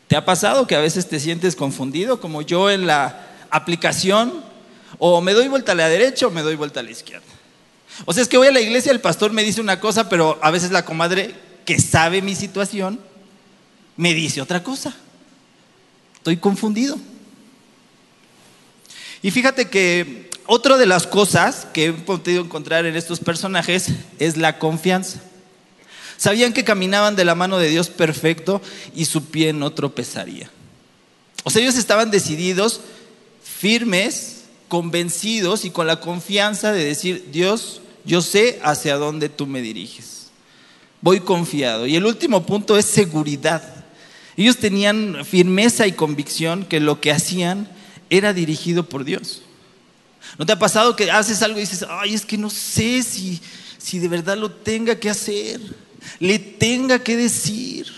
¿Te 0.07 0.15
ha 0.15 0.25
pasado 0.25 0.65
que 0.65 0.75
a 0.75 0.81
veces 0.81 1.07
te 1.07 1.19
sientes 1.19 1.55
confundido, 1.55 2.19
como 2.19 2.41
yo 2.41 2.71
en 2.71 2.87
la 2.87 3.27
aplicación 3.51 4.43
o 4.97 5.21
me 5.21 5.33
doy 5.33 5.47
vuelta 5.47 5.73
a 5.73 5.75
la 5.75 5.89
derecha 5.89 6.25
o 6.25 6.31
me 6.31 6.41
doy 6.41 6.55
vuelta 6.55 6.79
a 6.79 6.83
la 6.83 6.89
izquierda. 6.89 7.34
O 8.03 8.13
sea, 8.13 8.23
es 8.23 8.29
que 8.29 8.37
voy 8.37 8.47
a 8.47 8.51
la 8.51 8.59
iglesia, 8.59 8.91
el 8.91 8.99
pastor 8.99 9.31
me 9.31 9.43
dice 9.43 9.61
una 9.61 9.79
cosa, 9.79 10.09
pero 10.09 10.37
a 10.41 10.51
veces 10.51 10.71
la 10.71 10.83
comadre 10.83 11.33
que 11.65 11.79
sabe 11.79 12.21
mi 12.21 12.35
situación 12.35 12.99
me 13.95 14.13
dice 14.13 14.41
otra 14.41 14.63
cosa. 14.63 14.95
Estoy 16.17 16.37
confundido. 16.37 16.97
Y 19.21 19.31
fíjate 19.31 19.69
que 19.69 20.29
otra 20.45 20.77
de 20.77 20.85
las 20.85 21.07
cosas 21.07 21.67
que 21.73 21.85
he 21.85 21.93
podido 21.93 22.43
encontrar 22.43 22.85
en 22.85 22.95
estos 22.95 23.19
personajes 23.19 23.87
es 24.19 24.37
la 24.37 24.59
confianza. 24.59 25.21
Sabían 26.17 26.53
que 26.53 26.63
caminaban 26.63 27.15
de 27.15 27.25
la 27.25 27.35
mano 27.35 27.57
de 27.57 27.69
Dios 27.69 27.89
perfecto 27.89 28.61
y 28.93 29.05
su 29.05 29.25
pie 29.25 29.53
no 29.53 29.71
tropezaría. 29.73 30.49
O 31.43 31.49
sea, 31.49 31.61
ellos 31.61 31.75
estaban 31.75 32.11
decididos, 32.11 32.81
firmes 33.43 34.43
convencidos 34.67 35.65
y 35.65 35.71
con 35.71 35.87
la 35.87 35.99
confianza 35.99 36.71
de 36.71 36.83
decir, 36.83 37.29
Dios, 37.31 37.81
yo 38.05 38.21
sé 38.21 38.59
hacia 38.63 38.95
dónde 38.95 39.29
tú 39.29 39.47
me 39.47 39.61
diriges. 39.61 40.27
Voy 41.01 41.19
confiado. 41.19 41.87
Y 41.87 41.95
el 41.95 42.05
último 42.05 42.45
punto 42.45 42.77
es 42.77 42.85
seguridad. 42.85 43.85
Ellos 44.37 44.57
tenían 44.57 45.25
firmeza 45.25 45.87
y 45.87 45.93
convicción 45.93 46.65
que 46.65 46.79
lo 46.79 46.99
que 47.01 47.11
hacían 47.11 47.69
era 48.09 48.33
dirigido 48.33 48.87
por 48.87 49.03
Dios. 49.03 49.41
¿No 50.37 50.45
te 50.45 50.51
ha 50.51 50.59
pasado 50.59 50.95
que 50.95 51.09
haces 51.11 51.41
algo 51.41 51.57
y 51.57 51.61
dices, 51.61 51.85
ay, 51.89 52.13
es 52.13 52.25
que 52.25 52.37
no 52.37 52.49
sé 52.49 53.03
si, 53.03 53.41
si 53.77 53.99
de 53.99 54.07
verdad 54.07 54.37
lo 54.37 54.51
tenga 54.51 54.95
que 54.99 55.09
hacer, 55.09 55.61
le 56.19 56.39
tenga 56.39 56.99
que 56.99 57.15
decir? 57.15 57.91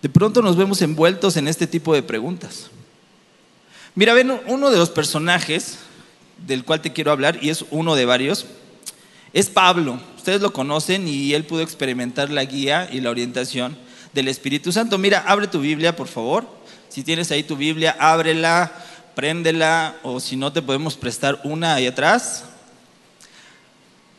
De 0.00 0.08
pronto 0.08 0.42
nos 0.42 0.56
vemos 0.56 0.80
envueltos 0.80 1.36
en 1.36 1.48
este 1.48 1.66
tipo 1.66 1.92
de 1.92 2.02
preguntas. 2.02 2.70
Mira, 3.94 4.14
ven, 4.14 4.38
uno 4.46 4.70
de 4.70 4.78
los 4.78 4.90
personajes 4.90 5.78
del 6.46 6.64
cual 6.64 6.80
te 6.80 6.92
quiero 6.92 7.12
hablar, 7.12 7.38
y 7.42 7.50
es 7.50 7.64
uno 7.70 7.94
de 7.94 8.04
varios, 8.04 8.46
es 9.32 9.50
Pablo. 9.50 10.00
Ustedes 10.16 10.40
lo 10.40 10.52
conocen 10.52 11.06
y 11.08 11.34
él 11.34 11.44
pudo 11.44 11.62
experimentar 11.62 12.30
la 12.30 12.44
guía 12.44 12.88
y 12.92 13.00
la 13.00 13.10
orientación 13.10 13.76
del 14.12 14.28
Espíritu 14.28 14.72
Santo. 14.72 14.98
Mira, 14.98 15.24
abre 15.26 15.46
tu 15.46 15.60
Biblia, 15.60 15.94
por 15.96 16.08
favor. 16.08 16.46
Si 16.88 17.02
tienes 17.02 17.30
ahí 17.30 17.42
tu 17.42 17.56
Biblia, 17.56 17.96
ábrela, 17.98 18.72
préndela, 19.14 19.96
o 20.02 20.20
si 20.20 20.36
no, 20.36 20.52
te 20.52 20.62
podemos 20.62 20.96
prestar 20.96 21.40
una 21.44 21.74
ahí 21.74 21.86
atrás. 21.86 22.44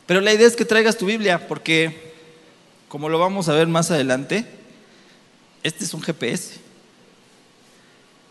Pero 0.05 0.21
la 0.21 0.33
idea 0.33 0.47
es 0.47 0.55
que 0.55 0.65
traigas 0.65 0.97
tu 0.97 1.05
Biblia, 1.05 1.47
porque, 1.47 2.13
como 2.87 3.09
lo 3.09 3.19
vamos 3.19 3.49
a 3.49 3.53
ver 3.53 3.67
más 3.67 3.91
adelante, 3.91 4.45
este 5.63 5.83
es 5.83 5.93
un 5.93 6.01
GPS. 6.01 6.55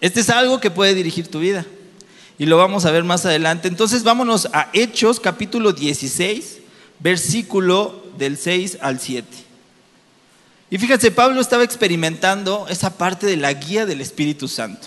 Este 0.01 0.21
es 0.21 0.31
algo 0.31 0.61
que 0.61 0.71
puede 0.71 0.95
dirigir 0.95 1.29
tu 1.29 1.41
vida. 1.41 1.67
Y 2.39 2.47
lo 2.47 2.57
vamos 2.57 2.85
a 2.85 2.91
ver 2.91 3.05
más 3.05 3.27
adelante. 3.27 3.69
Entonces 3.69 4.05
vámonos 4.05 4.49
a 4.53 4.71
Hechos 4.73 5.21
capítulo 5.21 5.73
16, 5.73 6.59
versículo 7.01 8.05
del 8.17 8.37
6 8.37 8.79
al 8.81 9.01
7. 9.01 9.27
Y 10.71 10.79
fíjense, 10.79 11.11
Pablo 11.11 11.41
estaba 11.41 11.65
experimentando 11.65 12.67
esa 12.69 12.97
parte 12.97 13.27
de 13.27 13.37
la 13.37 13.53
guía 13.53 13.87
del 13.87 14.01
Espíritu 14.01 14.49
Santo. 14.49 14.87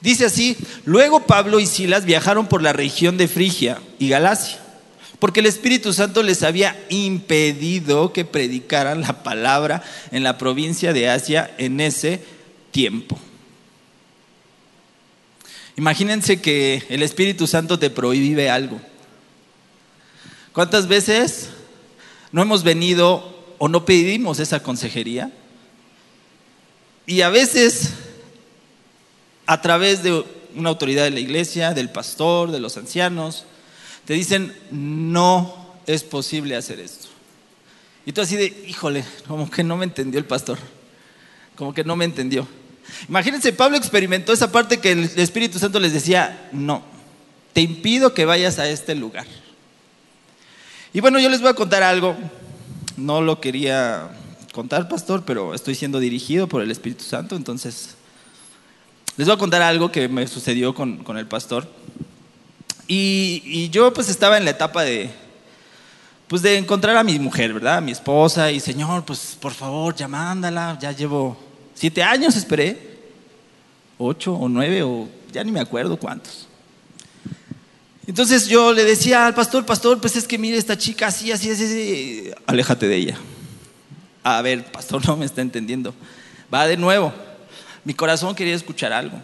Dice 0.00 0.24
así, 0.24 0.56
luego 0.84 1.20
Pablo 1.26 1.60
y 1.60 1.66
Silas 1.66 2.04
viajaron 2.04 2.46
por 2.46 2.62
la 2.62 2.72
región 2.72 3.16
de 3.16 3.28
Frigia 3.28 3.80
y 3.98 4.08
Galacia 4.08 4.58
porque 5.18 5.40
el 5.40 5.46
Espíritu 5.46 5.92
Santo 5.92 6.22
les 6.22 6.42
había 6.42 6.78
impedido 6.90 8.12
que 8.12 8.24
predicaran 8.24 9.00
la 9.00 9.22
palabra 9.22 9.82
en 10.12 10.22
la 10.22 10.38
provincia 10.38 10.92
de 10.92 11.08
Asia 11.08 11.50
en 11.58 11.80
ese 11.80 12.22
tiempo. 12.70 13.18
Imagínense 15.78 16.40
que 16.40 16.82
el 16.88 17.04
Espíritu 17.04 17.46
Santo 17.46 17.78
te 17.78 17.88
prohíbe 17.88 18.50
algo. 18.50 18.80
¿Cuántas 20.52 20.88
veces 20.88 21.50
no 22.32 22.42
hemos 22.42 22.64
venido 22.64 23.54
o 23.58 23.68
no 23.68 23.84
pedimos 23.84 24.40
esa 24.40 24.60
consejería? 24.60 25.30
Y 27.06 27.20
a 27.20 27.28
veces, 27.28 27.90
a 29.46 29.62
través 29.62 30.02
de 30.02 30.24
una 30.56 30.70
autoridad 30.70 31.04
de 31.04 31.12
la 31.12 31.20
iglesia, 31.20 31.72
del 31.74 31.90
pastor, 31.90 32.50
de 32.50 32.58
los 32.58 32.76
ancianos, 32.76 33.44
te 34.04 34.14
dicen, 34.14 34.52
no 34.72 35.76
es 35.86 36.02
posible 36.02 36.56
hacer 36.56 36.80
esto. 36.80 37.06
Y 38.04 38.10
tú 38.10 38.20
así 38.20 38.34
de, 38.34 38.64
híjole, 38.66 39.04
como 39.28 39.48
que 39.48 39.62
no 39.62 39.76
me 39.76 39.84
entendió 39.84 40.18
el 40.18 40.26
pastor, 40.26 40.58
como 41.54 41.72
que 41.72 41.84
no 41.84 41.94
me 41.94 42.04
entendió. 42.04 42.48
Imagínense, 43.08 43.52
Pablo 43.52 43.76
experimentó 43.76 44.32
esa 44.32 44.52
parte 44.52 44.78
que 44.78 44.92
el 44.92 45.04
Espíritu 45.16 45.58
Santo 45.58 45.80
les 45.80 45.92
decía, 45.92 46.48
no, 46.52 46.82
te 47.52 47.60
impido 47.60 48.14
que 48.14 48.24
vayas 48.24 48.58
a 48.58 48.68
este 48.68 48.94
lugar. 48.94 49.26
Y 50.92 51.00
bueno, 51.00 51.18
yo 51.18 51.28
les 51.28 51.40
voy 51.40 51.50
a 51.50 51.54
contar 51.54 51.82
algo, 51.82 52.16
no 52.96 53.20
lo 53.20 53.40
quería 53.40 54.10
contar, 54.52 54.88
pastor, 54.88 55.24
pero 55.24 55.54
estoy 55.54 55.74
siendo 55.74 56.00
dirigido 56.00 56.48
por 56.48 56.62
el 56.62 56.70
Espíritu 56.70 57.04
Santo, 57.04 57.36
entonces 57.36 57.96
les 59.16 59.26
voy 59.26 59.34
a 59.34 59.38
contar 59.38 59.62
algo 59.62 59.92
que 59.92 60.08
me 60.08 60.26
sucedió 60.26 60.74
con, 60.74 60.98
con 61.04 61.18
el 61.18 61.26
pastor. 61.26 61.68
Y, 62.86 63.68
yo 63.68 63.92
pues 63.92 64.08
estaba 64.08 64.38
en 64.38 64.46
la 64.46 64.52
etapa 64.52 64.82
de, 64.82 65.10
pues 66.26 66.40
de 66.40 66.56
encontrar 66.56 66.96
a 66.96 67.04
mi 67.04 67.18
mujer, 67.18 67.52
¿verdad? 67.52 67.76
A 67.76 67.80
mi 67.82 67.92
esposa 67.92 68.50
y 68.50 68.60
Señor, 68.60 69.04
pues 69.04 69.36
por 69.38 69.52
favor, 69.52 69.94
ya 69.94 70.08
ya 70.80 70.92
llevo 70.92 71.47
siete 71.78 72.02
años, 72.02 72.34
esperé, 72.34 72.76
ocho 73.98 74.34
o 74.34 74.48
nueve 74.48 74.82
o 74.82 75.08
ya 75.32 75.44
ni 75.44 75.52
me 75.52 75.60
acuerdo 75.60 75.96
cuántos. 75.96 76.48
Entonces 78.04 78.48
yo 78.48 78.72
le 78.72 78.84
decía 78.84 79.26
al 79.26 79.34
pastor, 79.34 79.64
pastor, 79.64 80.00
pues 80.00 80.16
es 80.16 80.26
que 80.26 80.38
mire 80.38 80.56
esta 80.56 80.76
chica 80.76 81.06
así, 81.06 81.30
así, 81.30 81.50
así, 81.50 81.64
así, 81.64 82.30
aléjate 82.46 82.88
de 82.88 82.96
ella. 82.96 83.18
A 84.24 84.42
ver, 84.42 84.64
pastor 84.72 85.04
no 85.06 85.16
me 85.16 85.26
está 85.26 85.40
entendiendo. 85.40 85.94
Va 86.52 86.66
de 86.66 86.76
nuevo. 86.76 87.12
Mi 87.84 87.94
corazón 87.94 88.34
quería 88.34 88.56
escuchar 88.56 88.92
algo. 88.92 89.20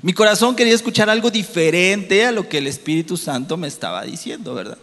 Mi 0.00 0.12
corazón 0.12 0.54
quería 0.54 0.74
escuchar 0.74 1.10
algo 1.10 1.30
diferente 1.30 2.24
a 2.24 2.30
lo 2.30 2.48
que 2.48 2.58
el 2.58 2.68
Espíritu 2.68 3.16
Santo 3.16 3.56
me 3.56 3.66
estaba 3.66 4.04
diciendo, 4.04 4.54
¿verdad? 4.54 4.78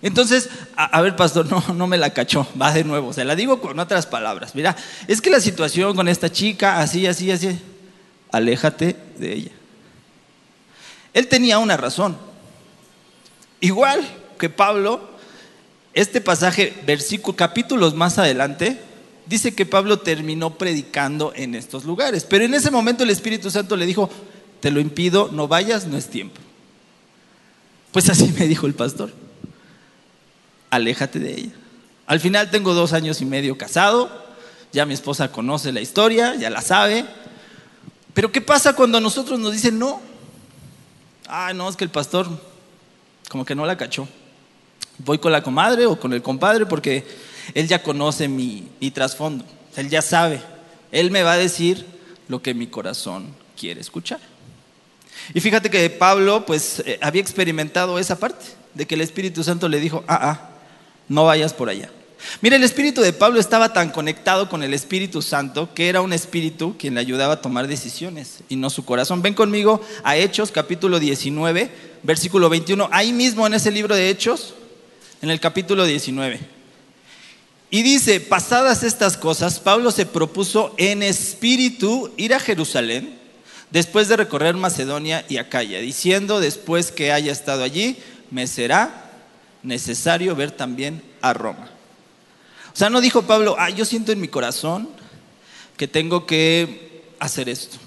Entonces, 0.00 0.48
a, 0.76 1.00
ver, 1.00 1.16
pastor, 1.16 1.46
no, 1.46 1.62
no 1.74 1.86
me 1.86 1.98
la 1.98 2.10
cachó, 2.10 2.46
va 2.60 2.72
de 2.72 2.84
nuevo, 2.84 3.12
se 3.12 3.24
la 3.24 3.34
digo 3.34 3.60
con 3.60 3.78
otras 3.78 4.06
palabras. 4.06 4.54
Mira, 4.54 4.76
es 5.08 5.20
que 5.20 5.30
la 5.30 5.40
situación 5.40 5.96
con 5.96 6.08
esta 6.08 6.30
chica, 6.30 6.80
así, 6.80 7.06
así, 7.06 7.30
así, 7.30 7.58
aléjate 8.30 8.96
de 9.18 9.32
ella. 9.32 9.50
Él 11.14 11.26
tenía 11.26 11.58
una 11.58 11.76
razón. 11.76 12.16
Igual 13.60 14.06
que 14.38 14.48
Pablo, 14.48 15.08
este 15.94 16.20
pasaje, 16.20 16.74
versículo, 16.86 17.36
capítulos 17.36 17.94
más 17.94 18.18
adelante, 18.18 18.80
dice 19.26 19.54
que 19.54 19.66
Pablo 19.66 19.98
terminó 19.98 20.56
predicando 20.56 21.32
en 21.34 21.54
estos 21.54 21.84
lugares. 21.84 22.24
Pero 22.24 22.44
en 22.44 22.54
ese 22.54 22.70
momento 22.70 23.02
el 23.02 23.10
Espíritu 23.10 23.50
Santo 23.50 23.76
le 23.76 23.86
dijo, 23.86 24.08
te 24.60 24.70
lo 24.70 24.78
impido, 24.78 25.30
no 25.32 25.48
vayas, 25.48 25.86
no 25.86 25.96
es 25.96 26.08
tiempo. 26.08 26.40
Pues 27.92 28.08
así 28.10 28.32
me 28.38 28.46
dijo 28.46 28.66
el 28.66 28.74
pastor, 28.74 29.12
aléjate 30.70 31.18
de 31.18 31.34
ella. 31.34 31.52
Al 32.06 32.20
final 32.20 32.50
tengo 32.50 32.74
dos 32.74 32.92
años 32.92 33.20
y 33.20 33.24
medio 33.24 33.58
casado, 33.58 34.10
ya 34.72 34.86
mi 34.86 34.94
esposa 34.94 35.30
conoce 35.30 35.72
la 35.72 35.80
historia, 35.80 36.34
ya 36.34 36.50
la 36.50 36.62
sabe. 36.62 37.04
Pero 38.14 38.32
¿qué 38.32 38.40
pasa 38.40 38.74
cuando 38.74 38.98
a 38.98 39.00
nosotros 39.00 39.38
nos 39.38 39.52
dicen 39.52 39.78
no? 39.78 40.00
Ah, 41.26 41.52
no, 41.54 41.68
es 41.68 41.76
que 41.76 41.84
el 41.84 41.90
pastor 41.90 42.28
como 43.28 43.44
que 43.44 43.54
no 43.54 43.66
la 43.66 43.76
cachó. 43.76 44.08
Voy 44.98 45.18
con 45.18 45.32
la 45.32 45.42
comadre 45.42 45.86
o 45.86 46.00
con 46.00 46.12
el 46.12 46.22
compadre 46.22 46.66
porque 46.66 47.06
él 47.54 47.68
ya 47.68 47.82
conoce 47.82 48.28
mi, 48.28 48.68
trasfondo, 48.92 49.44
Él 49.76 49.88
ya 49.88 50.02
sabe. 50.02 50.42
Él 50.90 51.10
me 51.10 51.22
va 51.22 51.32
a 51.32 51.38
decir 51.38 51.84
lo 52.28 52.42
que 52.42 52.54
mi 52.54 52.66
corazón 52.66 53.34
quiere 53.58 53.80
escuchar. 53.80 54.20
Y 55.34 55.40
fíjate 55.40 55.70
que 55.70 55.88
Pablo 55.90 56.44
pues 56.46 56.82
eh, 56.86 56.98
había 57.02 57.20
experimentado 57.20 57.98
esa 57.98 58.18
parte, 58.18 58.46
de 58.74 58.86
que 58.86 58.94
el 58.94 59.00
Espíritu 59.02 59.44
Santo 59.44 59.68
le 59.68 59.80
dijo, 59.80 60.04
ah, 60.08 60.18
ah, 60.22 60.50
no 61.08 61.24
vayas 61.24 61.52
por 61.52 61.68
allá. 61.68 61.90
Mira, 62.40 62.56
el 62.56 62.64
espíritu 62.64 63.00
de 63.00 63.12
Pablo 63.12 63.38
estaba 63.38 63.72
tan 63.72 63.90
conectado 63.90 64.48
con 64.48 64.62
el 64.62 64.74
Espíritu 64.74 65.22
Santo 65.22 65.72
que 65.72 65.88
era 65.88 66.00
un 66.00 66.12
espíritu 66.12 66.76
quien 66.76 66.94
le 66.94 67.00
ayudaba 67.00 67.34
a 67.34 67.40
tomar 67.40 67.68
decisiones 67.68 68.40
y 68.48 68.56
no 68.56 68.70
su 68.70 68.84
corazón. 68.84 69.22
Ven 69.22 69.34
conmigo 69.34 69.80
a 70.02 70.16
Hechos 70.16 70.50
capítulo 70.50 70.98
19, 70.98 71.70
versículo 72.02 72.48
21, 72.48 72.88
ahí 72.90 73.12
mismo 73.12 73.46
en 73.46 73.54
ese 73.54 73.70
libro 73.70 73.94
de 73.94 74.10
Hechos, 74.10 74.54
en 75.22 75.30
el 75.30 75.40
capítulo 75.40 75.84
19. 75.84 76.40
Y 77.70 77.82
dice, 77.82 78.20
pasadas 78.20 78.82
estas 78.82 79.16
cosas, 79.16 79.60
Pablo 79.60 79.90
se 79.92 80.06
propuso 80.06 80.74
en 80.76 81.02
espíritu 81.02 82.10
ir 82.16 82.34
a 82.34 82.40
Jerusalén 82.40 83.18
después 83.70 84.08
de 84.08 84.16
recorrer 84.16 84.56
Macedonia 84.56 85.24
y 85.28 85.36
Acaya, 85.36 85.78
diciendo 85.78 86.40
después 86.40 86.90
que 86.90 87.12
haya 87.12 87.30
estado 87.30 87.62
allí, 87.62 87.96
me 88.30 88.46
será 88.46 89.07
necesario 89.62 90.34
ver 90.34 90.50
también 90.50 91.02
a 91.20 91.32
Roma. 91.32 91.70
O 92.72 92.76
sea, 92.76 92.90
no 92.90 93.00
dijo 93.00 93.22
Pablo, 93.22 93.56
ah, 93.58 93.70
yo 93.70 93.84
siento 93.84 94.12
en 94.12 94.20
mi 94.20 94.28
corazón 94.28 94.88
que 95.76 95.88
tengo 95.88 96.26
que 96.26 97.12
hacer 97.18 97.48
esto. 97.48 97.78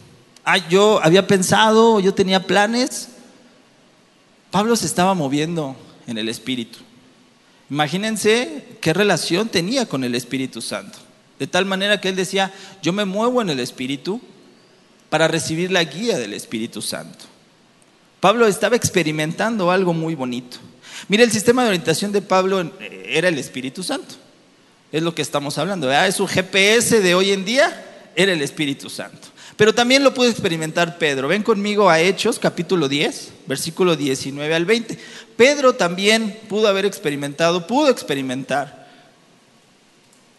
Ah, 0.43 0.57
yo 0.57 0.99
había 1.03 1.27
pensado, 1.27 1.99
yo 1.99 2.13
tenía 2.13 2.45
planes. 2.45 3.09
Pablo 4.49 4.75
se 4.75 4.85
estaba 4.85 5.13
moviendo 5.13 5.75
en 6.07 6.17
el 6.17 6.27
espíritu. 6.29 6.79
Imagínense 7.69 8.77
qué 8.81 8.93
relación 8.93 9.47
tenía 9.47 9.85
con 9.85 10.03
el 10.03 10.13
Espíritu 10.13 10.61
Santo. 10.61 10.99
De 11.39 11.47
tal 11.47 11.63
manera 11.63 12.01
que 12.01 12.09
él 12.09 12.17
decía, 12.17 12.53
yo 12.81 12.91
me 12.91 13.05
muevo 13.05 13.41
en 13.41 13.49
el 13.49 13.61
Espíritu 13.61 14.19
para 15.09 15.29
recibir 15.29 15.71
la 15.71 15.85
guía 15.85 16.19
del 16.19 16.33
Espíritu 16.33 16.81
Santo. 16.81 17.25
Pablo 18.19 18.45
estaba 18.45 18.75
experimentando 18.75 19.71
algo 19.71 19.93
muy 19.93 20.15
bonito. 20.15 20.57
Mire, 21.07 21.23
el 21.23 21.31
sistema 21.31 21.63
de 21.63 21.69
orientación 21.69 22.11
de 22.11 22.21
Pablo 22.21 22.61
eh, 22.79 23.05
era 23.07 23.27
el 23.27 23.37
Espíritu 23.37 23.83
Santo. 23.83 24.15
Es 24.91 25.01
lo 25.01 25.15
que 25.15 25.21
estamos 25.21 25.57
hablando. 25.57 25.91
Es 25.91 26.19
un 26.19 26.27
GPS 26.27 27.01
de 27.01 27.15
hoy 27.15 27.31
en 27.31 27.45
día, 27.45 27.85
era 28.15 28.33
el 28.33 28.41
Espíritu 28.41 28.89
Santo. 28.89 29.29
Pero 29.55 29.73
también 29.73 30.03
lo 30.03 30.13
pudo 30.13 30.27
experimentar 30.27 30.97
Pedro. 30.97 31.27
Ven 31.27 31.43
conmigo 31.43 31.89
a 31.89 31.99
Hechos, 31.99 32.39
capítulo 32.39 32.89
10, 32.89 33.31
versículo 33.47 33.95
19 33.95 34.53
al 34.53 34.65
20. 34.65 34.97
Pedro 35.37 35.73
también 35.73 36.39
pudo 36.49 36.67
haber 36.67 36.85
experimentado, 36.85 37.67
pudo 37.67 37.89
experimentar 37.89 38.89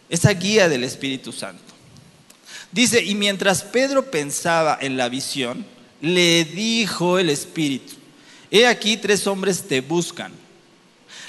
esa 0.09 0.31
guía 0.33 0.69
del 0.69 0.83
Espíritu 0.83 1.31
Santo. 1.31 1.63
Dice, 2.71 3.03
y 3.03 3.15
mientras 3.15 3.63
Pedro 3.63 4.11
pensaba 4.11 4.77
en 4.81 4.97
la 4.97 5.09
visión, 5.09 5.65
le 6.01 6.43
dijo 6.43 7.17
el 7.17 7.29
Espíritu, 7.29 7.93
he 8.51 8.67
aquí 8.67 8.97
tres 8.97 9.25
hombres 9.25 9.67
te 9.67 9.81
buscan. 9.81 10.42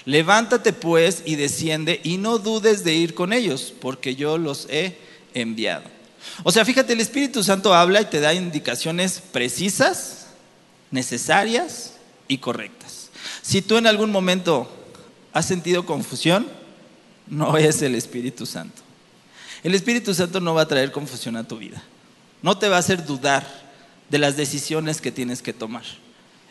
Levántate 0.07 0.73
pues 0.73 1.23
y 1.25 1.37
desciende 1.37 2.01
y 2.05 2.19
no 2.19 2.39
dudes 2.39 2.85
de 2.85 2.95
ir 2.95 3.15
con 3.15 3.33
ellos, 3.33 3.73
porque 3.81 4.17
yo 4.17 4.37
los 4.39 4.67
he 4.69 4.99
enviado. 5.33 5.85
O 6.43 6.53
sea, 6.53 6.65
fíjate, 6.65 6.93
el 6.93 7.01
Espíritu 7.01 7.43
Santo 7.43 7.75
habla 7.75 8.01
y 8.01 8.07
te 8.07 8.21
da 8.21 8.35
indicaciones 8.35 9.23
precisas, 9.33 10.27
necesarias 10.91 11.95
y 12.29 12.39
correctas. 12.39 13.11
Si 13.43 13.63
tú 13.63 13.77
en 13.77 13.87
algún 13.87 14.11
momento 14.11 14.71
has 15.33 15.47
sentido 15.47 15.87
confusión, 15.87 16.47
no 17.27 17.57
es 17.57 17.83
el 17.83 17.95
Espíritu 17.95 18.47
Santo. 18.47 18.83
El 19.63 19.75
Espíritu 19.75 20.15
Santo 20.15 20.41
no 20.41 20.55
va 20.55 20.63
a 20.63 20.69
traer 20.69 20.93
confusión 20.93 21.37
a 21.37 21.49
tu 21.49 21.57
vida. 21.57 21.83
No 22.43 22.59
te 22.59 22.69
va 22.69 22.77
a 22.77 22.81
hacer 22.81 23.07
dudar 23.07 23.47
de 24.11 24.19
las 24.19 24.37
decisiones 24.37 25.01
que 25.01 25.11
tienes 25.11 25.41
que 25.41 25.55
tomar. 25.55 25.85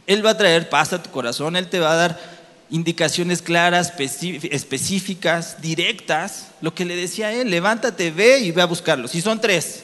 Él 0.08 0.26
va 0.26 0.32
a 0.32 0.38
traer 0.38 0.70
paz 0.70 0.92
a 0.94 1.02
tu 1.02 1.12
corazón, 1.12 1.56
Él 1.56 1.70
te 1.70 1.80
va 1.80 1.94
a 1.94 1.96
dar 1.96 2.33
indicaciones 2.70 3.42
claras, 3.42 3.94
específicas, 4.00 5.62
directas. 5.62 6.48
Lo 6.62 6.74
que 6.74 6.86
le 6.86 6.96
decía 6.96 7.34
Él, 7.34 7.50
levántate, 7.50 8.12
ve 8.12 8.40
y 8.40 8.52
ve 8.52 8.62
a 8.62 8.66
buscarlos. 8.66 9.16
Y 9.16 9.22
son 9.22 9.40
tres. 9.42 9.84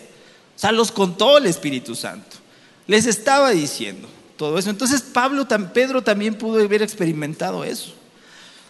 O 0.55 0.59
sea, 0.59 0.71
los 0.71 0.91
contó 0.91 1.37
el 1.37 1.45
Espíritu 1.45 1.95
Santo. 1.95 2.37
Les 2.87 3.05
estaba 3.05 3.51
diciendo 3.51 4.07
todo 4.35 4.57
eso. 4.57 4.69
Entonces 4.69 5.01
Pablo, 5.01 5.47
Pedro 5.73 6.01
también 6.01 6.35
pudo 6.35 6.63
haber 6.63 6.81
experimentado 6.81 7.63
eso. 7.63 7.93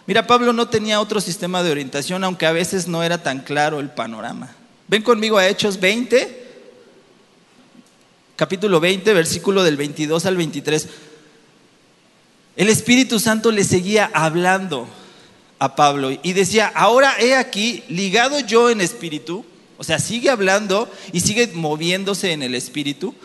Mira, 0.05 0.25
Pablo 0.25 0.53
no 0.53 0.67
tenía 0.67 0.99
otro 0.99 1.21
sistema 1.21 1.61
de 1.61 1.71
orientación, 1.71 2.23
aunque 2.23 2.47
a 2.47 2.51
veces 2.51 2.87
no 2.87 3.03
era 3.03 3.21
tan 3.21 3.41
claro 3.41 3.79
el 3.79 3.89
panorama. 3.89 4.55
Ven 4.87 5.03
conmigo 5.03 5.37
a 5.37 5.47
Hechos 5.47 5.79
20, 5.79 6.47
capítulo 8.35 8.79
20, 8.79 9.13
versículo 9.13 9.61
del 9.61 9.77
22 9.77 10.25
al 10.25 10.35
23. 10.35 10.87
El 12.59 12.67
Espíritu 12.67 13.21
Santo 13.21 13.53
le 13.53 13.63
seguía 13.63 14.11
hablando 14.13 14.85
a 15.59 15.77
Pablo 15.77 16.11
y 16.11 16.33
decía, 16.33 16.69
ahora 16.75 17.15
he 17.17 17.33
aquí, 17.33 17.85
ligado 17.87 18.41
yo 18.41 18.69
en 18.69 18.81
espíritu, 18.81 19.45
o 19.77 19.83
sea, 19.85 19.97
sigue 19.97 20.29
hablando 20.29 20.91
y 21.13 21.21
sigue 21.21 21.47
moviéndose 21.53 22.33
en 22.33 22.43
el 22.43 22.55
espíritu, 22.55 23.15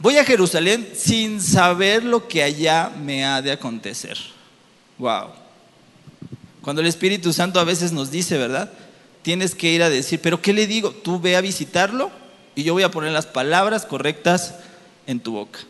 voy 0.00 0.18
a 0.18 0.24
Jerusalén 0.26 0.86
sin 0.94 1.40
saber 1.40 2.04
lo 2.04 2.28
que 2.28 2.42
allá 2.42 2.90
me 3.02 3.24
ha 3.24 3.40
de 3.40 3.52
acontecer. 3.52 4.18
Wow. 4.98 5.30
Cuando 6.60 6.82
el 6.82 6.88
Espíritu 6.88 7.32
Santo 7.32 7.60
a 7.60 7.64
veces 7.64 7.90
nos 7.90 8.10
dice, 8.10 8.36
¿verdad? 8.36 8.70
Tienes 9.22 9.54
que 9.54 9.70
ir 9.70 9.82
a 9.82 9.88
decir, 9.88 10.20
pero 10.22 10.42
¿qué 10.42 10.52
le 10.52 10.66
digo? 10.66 10.90
Tú 10.90 11.18
ve 11.18 11.36
a 11.36 11.40
visitarlo 11.40 12.10
y 12.54 12.64
yo 12.64 12.74
voy 12.74 12.82
a 12.82 12.90
poner 12.90 13.12
las 13.12 13.24
palabras 13.24 13.86
correctas 13.86 14.56
en 15.06 15.20
tu 15.20 15.32
boca. 15.32 15.60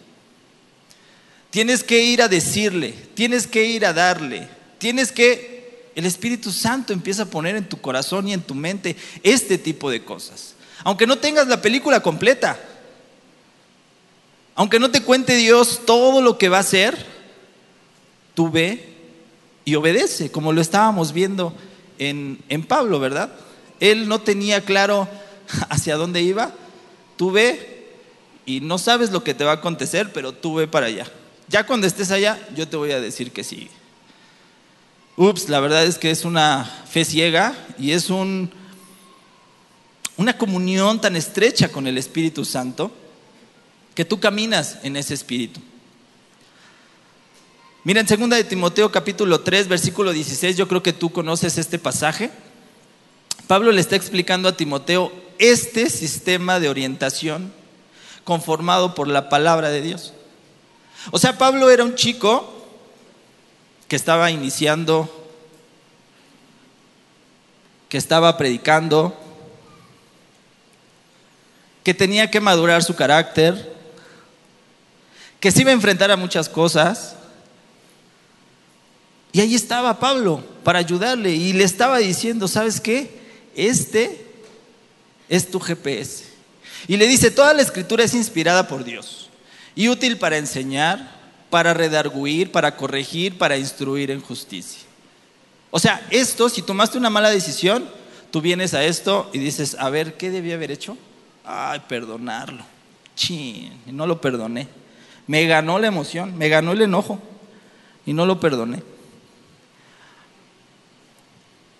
Tienes 1.54 1.84
que 1.84 2.02
ir 2.02 2.20
a 2.20 2.26
decirle, 2.26 2.92
tienes 3.14 3.46
que 3.46 3.64
ir 3.64 3.86
a 3.86 3.92
darle, 3.92 4.48
tienes 4.78 5.12
que, 5.12 5.92
el 5.94 6.04
Espíritu 6.04 6.50
Santo 6.50 6.92
empieza 6.92 7.22
a 7.22 7.26
poner 7.26 7.54
en 7.54 7.68
tu 7.68 7.80
corazón 7.80 8.26
y 8.26 8.32
en 8.32 8.42
tu 8.42 8.56
mente 8.56 8.96
este 9.22 9.56
tipo 9.56 9.88
de 9.88 10.04
cosas. 10.04 10.56
Aunque 10.82 11.06
no 11.06 11.16
tengas 11.18 11.46
la 11.46 11.62
película 11.62 12.00
completa, 12.00 12.58
aunque 14.56 14.80
no 14.80 14.90
te 14.90 15.04
cuente 15.04 15.36
Dios 15.36 15.82
todo 15.86 16.20
lo 16.20 16.38
que 16.38 16.48
va 16.48 16.56
a 16.56 16.62
hacer, 16.62 16.98
tú 18.34 18.50
ve 18.50 18.88
y 19.64 19.76
obedece, 19.76 20.32
como 20.32 20.52
lo 20.52 20.60
estábamos 20.60 21.12
viendo 21.12 21.54
en, 22.00 22.66
Pablo, 22.66 22.98
¿verdad? 22.98 23.32
Él 23.78 24.08
no 24.08 24.20
tenía 24.20 24.62
claro 24.62 25.06
hacia 25.68 25.94
dónde 25.94 26.20
iba. 26.20 26.52
Tú 27.16 27.30
ve 27.30 27.92
y 28.44 28.58
no 28.58 28.76
sabes 28.76 29.12
lo 29.12 29.22
que 29.22 29.34
te 29.34 29.44
va 29.44 29.52
a 29.52 29.54
acontecer, 29.54 30.12
pero 30.12 30.32
tú 30.32 30.56
ve 30.56 30.66
para 30.66 30.86
allá. 30.86 31.06
Ya 31.48 31.66
cuando 31.66 31.86
estés 31.86 32.10
allá, 32.10 32.38
yo 32.54 32.66
te 32.68 32.76
voy 32.76 32.92
a 32.92 33.00
decir 33.00 33.32
que 33.32 33.44
sí. 33.44 33.68
Ups, 35.16 35.48
la 35.48 35.60
verdad 35.60 35.84
es 35.84 35.98
que 35.98 36.10
es 36.10 36.24
una 36.24 36.64
fe 36.64 37.04
ciega 37.04 37.54
y 37.78 37.92
es 37.92 38.10
un, 38.10 38.50
una 40.16 40.36
comunión 40.36 41.00
tan 41.00 41.14
estrecha 41.16 41.68
con 41.68 41.86
el 41.86 41.98
Espíritu 41.98 42.44
Santo 42.44 42.90
que 43.94 44.04
tú 44.04 44.18
caminas 44.18 44.78
en 44.82 44.96
ese 44.96 45.14
Espíritu. 45.14 45.60
Mira, 47.84 48.00
en 48.00 48.06
2 48.06 48.30
de 48.30 48.44
Timoteo 48.44 48.90
capítulo 48.90 49.42
3, 49.42 49.68
versículo 49.68 50.12
16, 50.12 50.56
yo 50.56 50.66
creo 50.66 50.82
que 50.82 50.94
tú 50.94 51.12
conoces 51.12 51.58
este 51.58 51.78
pasaje. 51.78 52.30
Pablo 53.46 53.70
le 53.72 53.80
está 53.80 53.94
explicando 53.94 54.48
a 54.48 54.56
Timoteo 54.56 55.12
este 55.38 55.90
sistema 55.90 56.60
de 56.60 56.70
orientación 56.70 57.52
conformado 58.24 58.94
por 58.94 59.06
la 59.06 59.28
palabra 59.28 59.68
de 59.68 59.82
Dios. 59.82 60.14
O 61.10 61.18
sea, 61.18 61.36
Pablo 61.36 61.70
era 61.70 61.84
un 61.84 61.94
chico 61.94 62.50
que 63.88 63.96
estaba 63.96 64.30
iniciando, 64.30 65.08
que 67.88 67.98
estaba 67.98 68.36
predicando, 68.36 69.16
que 71.82 71.94
tenía 71.94 72.30
que 72.30 72.40
madurar 72.40 72.82
su 72.82 72.96
carácter, 72.96 73.74
que 75.40 75.50
se 75.50 75.60
iba 75.60 75.70
a 75.70 75.74
enfrentar 75.74 76.10
a 76.10 76.16
muchas 76.16 76.48
cosas, 76.48 77.16
y 79.32 79.40
ahí 79.40 79.54
estaba 79.54 79.98
Pablo 79.98 80.42
para 80.62 80.78
ayudarle 80.78 81.30
y 81.32 81.52
le 81.52 81.64
estaba 81.64 81.98
diciendo, 81.98 82.48
¿sabes 82.48 82.80
qué? 82.80 83.20
Este 83.56 84.24
es 85.28 85.50
tu 85.50 85.58
GPS. 85.58 86.24
Y 86.86 86.96
le 86.96 87.06
dice, 87.08 87.30
toda 87.32 87.52
la 87.52 87.62
escritura 87.62 88.04
es 88.04 88.14
inspirada 88.14 88.68
por 88.68 88.84
Dios 88.84 89.23
y 89.74 89.88
útil 89.88 90.18
para 90.18 90.38
enseñar, 90.38 91.10
para 91.50 91.74
redarguir, 91.74 92.52
para 92.52 92.76
corregir, 92.76 93.38
para 93.38 93.56
instruir 93.56 94.10
en 94.10 94.20
justicia. 94.20 94.82
O 95.70 95.78
sea, 95.78 96.06
esto, 96.10 96.48
si 96.48 96.62
tomaste 96.62 96.98
una 96.98 97.10
mala 97.10 97.30
decisión, 97.30 97.88
tú 98.30 98.40
vienes 98.40 98.74
a 98.74 98.84
esto 98.84 99.30
y 99.32 99.38
dices, 99.38 99.76
a 99.78 99.90
ver, 99.90 100.16
¿qué 100.16 100.30
debía 100.30 100.54
haber 100.54 100.70
hecho? 100.70 100.96
Ay, 101.44 101.82
perdonarlo. 101.88 102.64
Chin, 103.16 103.80
no 103.86 104.06
lo 104.06 104.20
perdoné. 104.20 104.68
Me 105.26 105.46
ganó 105.46 105.78
la 105.78 105.86
emoción, 105.86 106.36
me 106.36 106.48
ganó 106.48 106.72
el 106.72 106.82
enojo 106.82 107.20
y 108.06 108.12
no 108.12 108.26
lo 108.26 108.38
perdoné. 108.38 108.82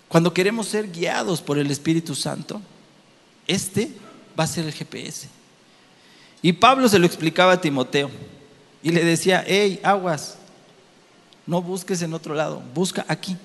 Cuando 0.09 0.33
queremos 0.33 0.69
ser 0.69 0.91
guiados 0.91 1.41
por 1.41 1.59
el 1.59 1.71
Espíritu 1.71 2.15
Santo, 2.15 2.61
este 3.47 3.91
va 4.39 4.45
a 4.45 4.49
ser 4.49 4.65
el 4.65 4.73
GPS. 4.73 5.29
Y 6.45 6.53
Pablo 6.53 6.91
se 6.91 6.99
lo 6.99 7.07
explicaba 7.07 7.53
a 7.53 7.61
Timoteo 7.63 8.11
y 8.83 8.91
le 8.91 9.03
decía, 9.03 9.43
hey, 9.47 9.81
aguas, 9.83 10.37
no 11.47 11.63
busques 11.63 12.03
en 12.03 12.13
otro 12.13 12.35
lado, 12.35 12.63
busca 12.75 13.03
aquí. 13.09 13.39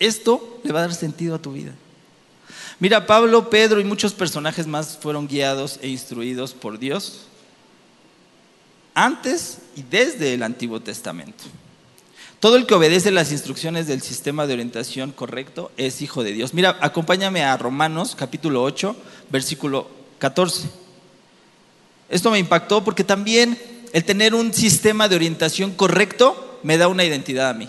Esto 0.00 0.58
le 0.64 0.72
va 0.72 0.80
a 0.80 0.88
dar 0.88 0.94
sentido 0.96 1.36
a 1.36 1.38
tu 1.38 1.52
vida. 1.52 1.70
Mira, 2.80 3.06
Pablo, 3.06 3.48
Pedro 3.50 3.78
y 3.78 3.84
muchos 3.84 4.14
personajes 4.14 4.66
más 4.66 4.98
fueron 5.00 5.28
guiados 5.28 5.78
e 5.80 5.86
instruidos 5.86 6.54
por 6.54 6.80
Dios 6.80 7.28
antes 8.94 9.58
y 9.76 9.82
desde 9.82 10.34
el 10.34 10.42
Antiguo 10.42 10.80
Testamento. 10.80 11.44
Todo 12.40 12.56
el 12.56 12.66
que 12.66 12.74
obedece 12.74 13.12
las 13.12 13.30
instrucciones 13.30 13.86
del 13.86 14.02
sistema 14.02 14.48
de 14.48 14.54
orientación 14.54 15.12
correcto 15.12 15.70
es 15.76 16.02
hijo 16.02 16.24
de 16.24 16.32
Dios. 16.32 16.52
Mira, 16.52 16.78
acompáñame 16.80 17.44
a 17.44 17.56
Romanos 17.56 18.16
capítulo 18.18 18.64
8, 18.64 18.96
versículo 19.30 19.88
14. 20.18 20.87
Esto 22.08 22.30
me 22.30 22.38
impactó 22.38 22.82
porque 22.82 23.04
también 23.04 23.58
el 23.92 24.04
tener 24.04 24.34
un 24.34 24.52
sistema 24.52 25.08
de 25.08 25.16
orientación 25.16 25.72
correcto 25.72 26.60
me 26.62 26.78
da 26.78 26.88
una 26.88 27.04
identidad 27.04 27.50
a 27.50 27.54
mí. 27.54 27.68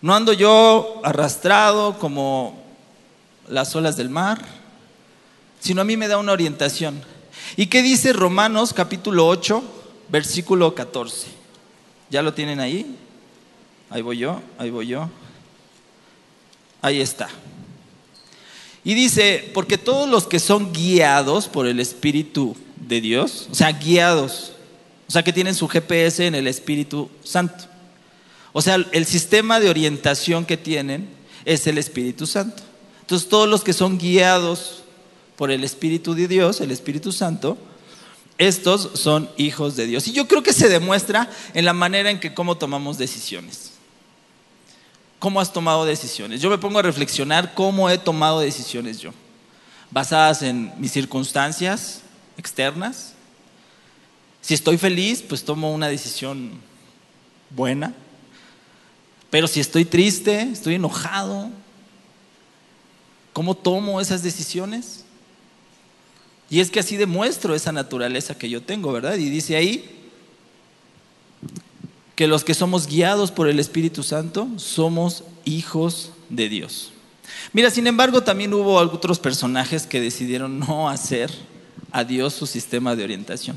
No 0.00 0.14
ando 0.14 0.32
yo 0.32 1.00
arrastrado 1.02 1.98
como 1.98 2.62
las 3.48 3.74
olas 3.74 3.96
del 3.96 4.10
mar, 4.10 4.44
sino 5.60 5.80
a 5.80 5.84
mí 5.84 5.96
me 5.96 6.08
da 6.08 6.18
una 6.18 6.32
orientación. 6.32 7.02
¿Y 7.56 7.66
qué 7.66 7.82
dice 7.82 8.12
Romanos 8.12 8.74
capítulo 8.74 9.26
8, 9.26 9.62
versículo 10.10 10.74
14? 10.74 11.28
¿Ya 12.10 12.22
lo 12.22 12.34
tienen 12.34 12.60
ahí? 12.60 12.96
Ahí 13.88 14.02
voy 14.02 14.18
yo, 14.18 14.42
ahí 14.58 14.70
voy 14.70 14.88
yo. 14.88 15.08
Ahí 16.82 17.00
está. 17.00 17.28
Y 18.84 18.92
dice, 18.92 19.50
porque 19.54 19.78
todos 19.78 20.06
los 20.08 20.26
que 20.26 20.38
son 20.38 20.72
guiados 20.72 21.48
por 21.48 21.66
el 21.66 21.80
Espíritu 21.80 22.54
de 22.86 23.00
Dios, 23.00 23.48
o 23.50 23.54
sea, 23.54 23.72
guiados, 23.72 24.52
o 25.08 25.12
sea, 25.12 25.22
que 25.22 25.32
tienen 25.32 25.54
su 25.54 25.68
GPS 25.68 26.26
en 26.26 26.34
el 26.34 26.46
Espíritu 26.46 27.10
Santo. 27.22 27.64
O 28.52 28.62
sea, 28.62 28.76
el 28.76 29.04
sistema 29.06 29.60
de 29.60 29.68
orientación 29.68 30.44
que 30.44 30.56
tienen 30.56 31.08
es 31.44 31.66
el 31.66 31.78
Espíritu 31.78 32.26
Santo. 32.26 32.62
Entonces, 33.00 33.28
todos 33.28 33.48
los 33.48 33.64
que 33.64 33.72
son 33.72 33.98
guiados 33.98 34.84
por 35.36 35.50
el 35.50 35.64
Espíritu 35.64 36.14
de 36.14 36.28
Dios, 36.28 36.60
el 36.60 36.70
Espíritu 36.70 37.12
Santo, 37.12 37.58
estos 38.38 38.90
son 38.94 39.28
hijos 39.36 39.76
de 39.76 39.86
Dios. 39.86 40.06
Y 40.08 40.12
yo 40.12 40.26
creo 40.26 40.42
que 40.42 40.52
se 40.52 40.68
demuestra 40.68 41.30
en 41.52 41.64
la 41.64 41.72
manera 41.72 42.10
en 42.10 42.20
que 42.20 42.32
cómo 42.32 42.56
tomamos 42.56 42.96
decisiones. 42.96 43.72
¿Cómo 45.18 45.40
has 45.40 45.52
tomado 45.52 45.84
decisiones? 45.84 46.40
Yo 46.40 46.50
me 46.50 46.58
pongo 46.58 46.78
a 46.78 46.82
reflexionar 46.82 47.54
cómo 47.54 47.88
he 47.90 47.98
tomado 47.98 48.40
decisiones 48.40 49.00
yo. 49.00 49.10
basadas 49.90 50.42
en 50.42 50.72
mis 50.78 50.92
circunstancias 50.92 52.03
externas. 52.36 53.14
Si 54.40 54.54
estoy 54.54 54.78
feliz, 54.78 55.22
pues 55.22 55.44
tomo 55.44 55.72
una 55.72 55.88
decisión 55.88 56.52
buena. 57.50 57.94
Pero 59.30 59.48
si 59.48 59.60
estoy 59.60 59.84
triste, 59.84 60.42
estoy 60.42 60.74
enojado, 60.74 61.50
¿cómo 63.32 63.56
tomo 63.56 64.00
esas 64.00 64.22
decisiones? 64.22 65.04
Y 66.50 66.60
es 66.60 66.70
que 66.70 66.80
así 66.80 66.96
demuestro 66.96 67.54
esa 67.54 67.72
naturaleza 67.72 68.36
que 68.36 68.48
yo 68.48 68.62
tengo, 68.62 68.92
¿verdad? 68.92 69.16
Y 69.16 69.30
dice 69.30 69.56
ahí 69.56 69.90
que 72.14 72.28
los 72.28 72.44
que 72.44 72.54
somos 72.54 72.86
guiados 72.86 73.32
por 73.32 73.48
el 73.48 73.58
Espíritu 73.58 74.02
Santo 74.02 74.48
somos 74.56 75.24
hijos 75.44 76.12
de 76.28 76.48
Dios. 76.48 76.92
Mira, 77.52 77.70
sin 77.70 77.86
embargo, 77.86 78.22
también 78.22 78.54
hubo 78.54 78.76
otros 78.76 79.18
personajes 79.18 79.86
que 79.86 80.00
decidieron 80.00 80.60
no 80.60 80.88
hacer 80.88 81.32
a 81.94 82.02
Dios 82.02 82.34
su 82.34 82.46
sistema 82.46 82.96
de 82.96 83.04
orientación. 83.04 83.56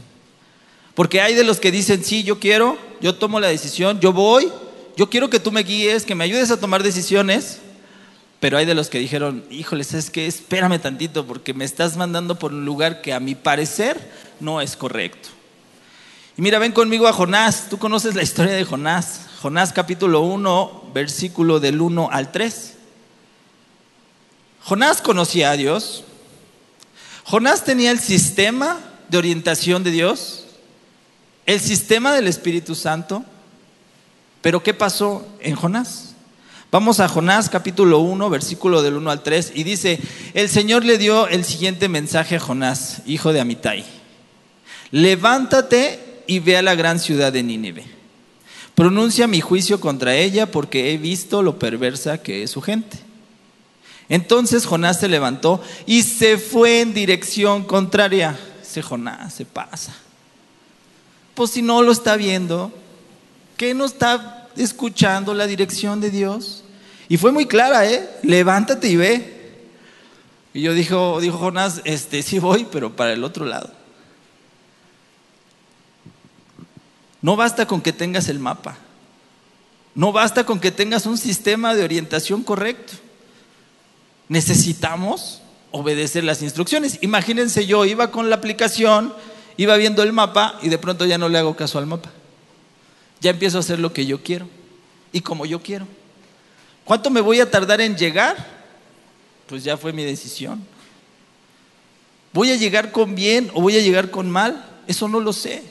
Porque 0.94 1.22
hay 1.22 1.34
de 1.34 1.44
los 1.44 1.60
que 1.60 1.72
dicen, 1.72 2.04
sí, 2.04 2.24
yo 2.24 2.40
quiero, 2.40 2.78
yo 3.02 3.16
tomo 3.16 3.40
la 3.40 3.48
decisión, 3.48 4.00
yo 4.00 4.14
voy, 4.14 4.52
yo 4.96 5.10
quiero 5.10 5.30
que 5.30 5.40
tú 5.40 5.52
me 5.52 5.64
guíes, 5.64 6.06
que 6.06 6.14
me 6.14 6.24
ayudes 6.24 6.52
a 6.52 6.60
tomar 6.60 6.84
decisiones, 6.84 7.58
pero 8.40 8.60
hay 8.60 8.68
de 8.68 8.76
los 8.76 8.90
que 8.90 9.00
dijeron, 9.00 9.44
híjoles, 9.50 9.96
es 9.96 10.12
que 10.12 10.28
espérame 10.28 10.80
tantito 10.80 11.26
porque 11.26 11.56
me 11.56 11.66
estás 11.66 11.98
mandando 11.98 12.38
por 12.38 12.54
un 12.54 12.64
lugar 12.64 13.02
que 13.02 13.12
a 13.12 13.20
mi 13.20 13.34
parecer 13.34 14.00
no 14.40 14.62
es 14.62 14.76
correcto. 14.76 15.30
Y 16.38 16.44
mira, 16.44 16.60
ven 16.60 16.72
conmigo 16.72 17.08
a 17.08 17.14
Jonás, 17.14 17.70
tú 17.72 17.80
conoces 17.80 18.14
la 18.14 18.22
historia 18.22 18.54
de 18.54 18.64
Jonás, 18.64 19.22
Jonás 19.42 19.74
capítulo 19.74 20.22
1, 20.22 20.92
versículo 20.94 21.60
del 21.60 21.82
1 21.82 22.10
al 22.12 22.32
3. 22.32 22.76
Jonás 24.64 25.02
conocía 25.02 25.50
a 25.50 25.58
Dios, 25.58 26.04
Jonás 27.30 27.66
tenía 27.66 27.92
el 27.92 28.00
sistema 28.00 28.80
de 29.10 29.18
orientación 29.18 29.84
de 29.84 29.92
Dios, 29.92 30.46
el 31.46 31.60
sistema 31.60 32.14
del 32.14 32.26
Espíritu 32.26 32.74
Santo, 32.74 33.26
pero 34.42 34.64
¿qué 34.64 34.74
pasó 34.74 35.28
en 35.42 35.58
Jonás? 35.58 36.16
Vamos 36.72 37.02
a 37.02 37.10
Jonás 37.10 37.50
capítulo 37.50 38.00
1, 38.00 38.30
versículo 38.30 38.82
del 38.82 38.96
1 38.96 39.12
al 39.12 39.24
3, 39.24 39.52
y 39.56 39.64
dice, 39.66 40.00
el 40.36 40.48
Señor 40.48 40.86
le 40.86 40.98
dio 40.98 41.28
el 41.28 41.44
siguiente 41.44 41.90
mensaje 41.90 42.38
a 42.38 42.40
Jonás, 42.40 43.02
hijo 43.06 43.34
de 43.34 43.42
Amitai. 43.42 43.84
Levántate 44.92 46.24
y 46.28 46.40
ve 46.40 46.56
a 46.56 46.62
la 46.62 46.76
gran 46.76 46.98
ciudad 46.98 47.34
de 47.34 47.44
Nínive. 47.44 47.84
Pronuncia 48.74 49.28
mi 49.28 49.42
juicio 49.42 49.82
contra 49.82 50.16
ella 50.16 50.50
porque 50.50 50.94
he 50.94 50.98
visto 50.98 51.44
lo 51.44 51.60
perversa 51.60 52.20
que 52.20 52.44
es 52.44 52.52
su 52.52 52.62
gente. 52.62 53.00
Entonces 54.10 54.66
Jonás 54.66 55.00
se 55.00 55.08
levantó 55.08 55.62
y 55.86 56.04
se 56.04 56.38
fue 56.38 56.82
en 56.82 56.94
dirección 56.94 57.64
contraria. 57.64 58.38
Ese 58.62 58.82
Jonás 58.82 59.34
se 59.34 59.46
pasa. 59.46 59.96
Pues 61.36 61.52
si 61.52 61.62
no 61.62 61.82
lo 61.82 61.92
está 61.92 62.16
viendo, 62.16 62.72
¿qué 63.58 63.74
no 63.74 63.86
está 63.86 64.38
escuchando 64.58 65.34
la 65.34 65.48
dirección 65.48 66.02
de 66.02 66.12
Dios. 66.12 66.64
Y 67.10 67.18
fue 67.18 67.32
muy 67.32 67.46
clara, 67.46 67.86
¿eh? 67.86 68.10
Levántate 68.24 68.90
y 68.90 68.96
ve. 68.96 69.38
Y 70.54 70.62
yo 70.62 70.74
dijo, 70.74 71.20
dijo 71.22 71.38
Jonás, 71.38 71.82
este, 71.86 72.22
sí 72.24 72.40
voy, 72.40 72.68
pero 72.72 72.96
para 72.96 73.14
el 73.14 73.24
otro 73.24 73.46
lado. 73.46 73.72
No 77.22 77.36
basta 77.36 77.66
con 77.66 77.82
que 77.82 77.94
tengas 77.94 78.30
el 78.30 78.40
mapa. 78.40 78.78
No 79.96 80.12
basta 80.12 80.46
con 80.46 80.60
que 80.60 80.72
tengas 80.72 81.06
un 81.06 81.18
sistema 81.18 81.76
de 81.76 81.84
orientación 81.84 82.44
correcto. 82.44 82.94
Necesitamos 84.30 85.42
obedecer 85.72 86.24
las 86.24 86.42
instrucciones. 86.42 87.00
Imagínense 87.02 87.66
yo 87.66 87.86
iba 87.86 88.12
con 88.12 88.30
la 88.30 88.38
aplicación, 88.38 89.14
iba 89.58 89.76
viendo 89.78 90.04
el 90.04 90.14
mapa 90.14 90.60
y 90.62 90.70
de 90.70 90.78
pronto 90.78 91.06
ya 91.06 91.18
no 91.18 91.30
le 91.30 91.38
hago 91.38 91.56
caso 91.56 91.80
al 91.80 91.86
mapa 91.86 92.12
ya 93.20 93.32
empiezo 93.32 93.58
a 93.58 93.62
hacer 93.62 93.80
lo 93.80 93.94
que 93.94 94.06
yo 94.06 94.22
quiero 94.22 94.48
y 95.12 95.22
como 95.22 95.46
yo 95.46 95.62
quiero. 95.62 95.88
¿Cuánto 96.84 97.10
me 97.10 97.22
voy 97.22 97.40
a 97.40 97.50
tardar 97.50 97.82
en 97.82 97.98
llegar? 97.98 98.36
Pues 99.48 99.64
ya 99.64 99.78
fue 99.78 99.94
mi 99.94 100.04
decisión. 100.04 100.66
¿Voy 102.34 102.52
a 102.52 102.56
llegar 102.56 102.92
con 102.92 103.16
bien 103.16 103.50
o 103.54 103.62
voy 103.62 103.78
a 103.78 103.82
llegar 103.82 104.12
con 104.12 104.30
mal? 104.30 104.66
Eso 104.86 105.08
no 105.08 105.20
lo 105.20 105.34
sé. 105.34 105.64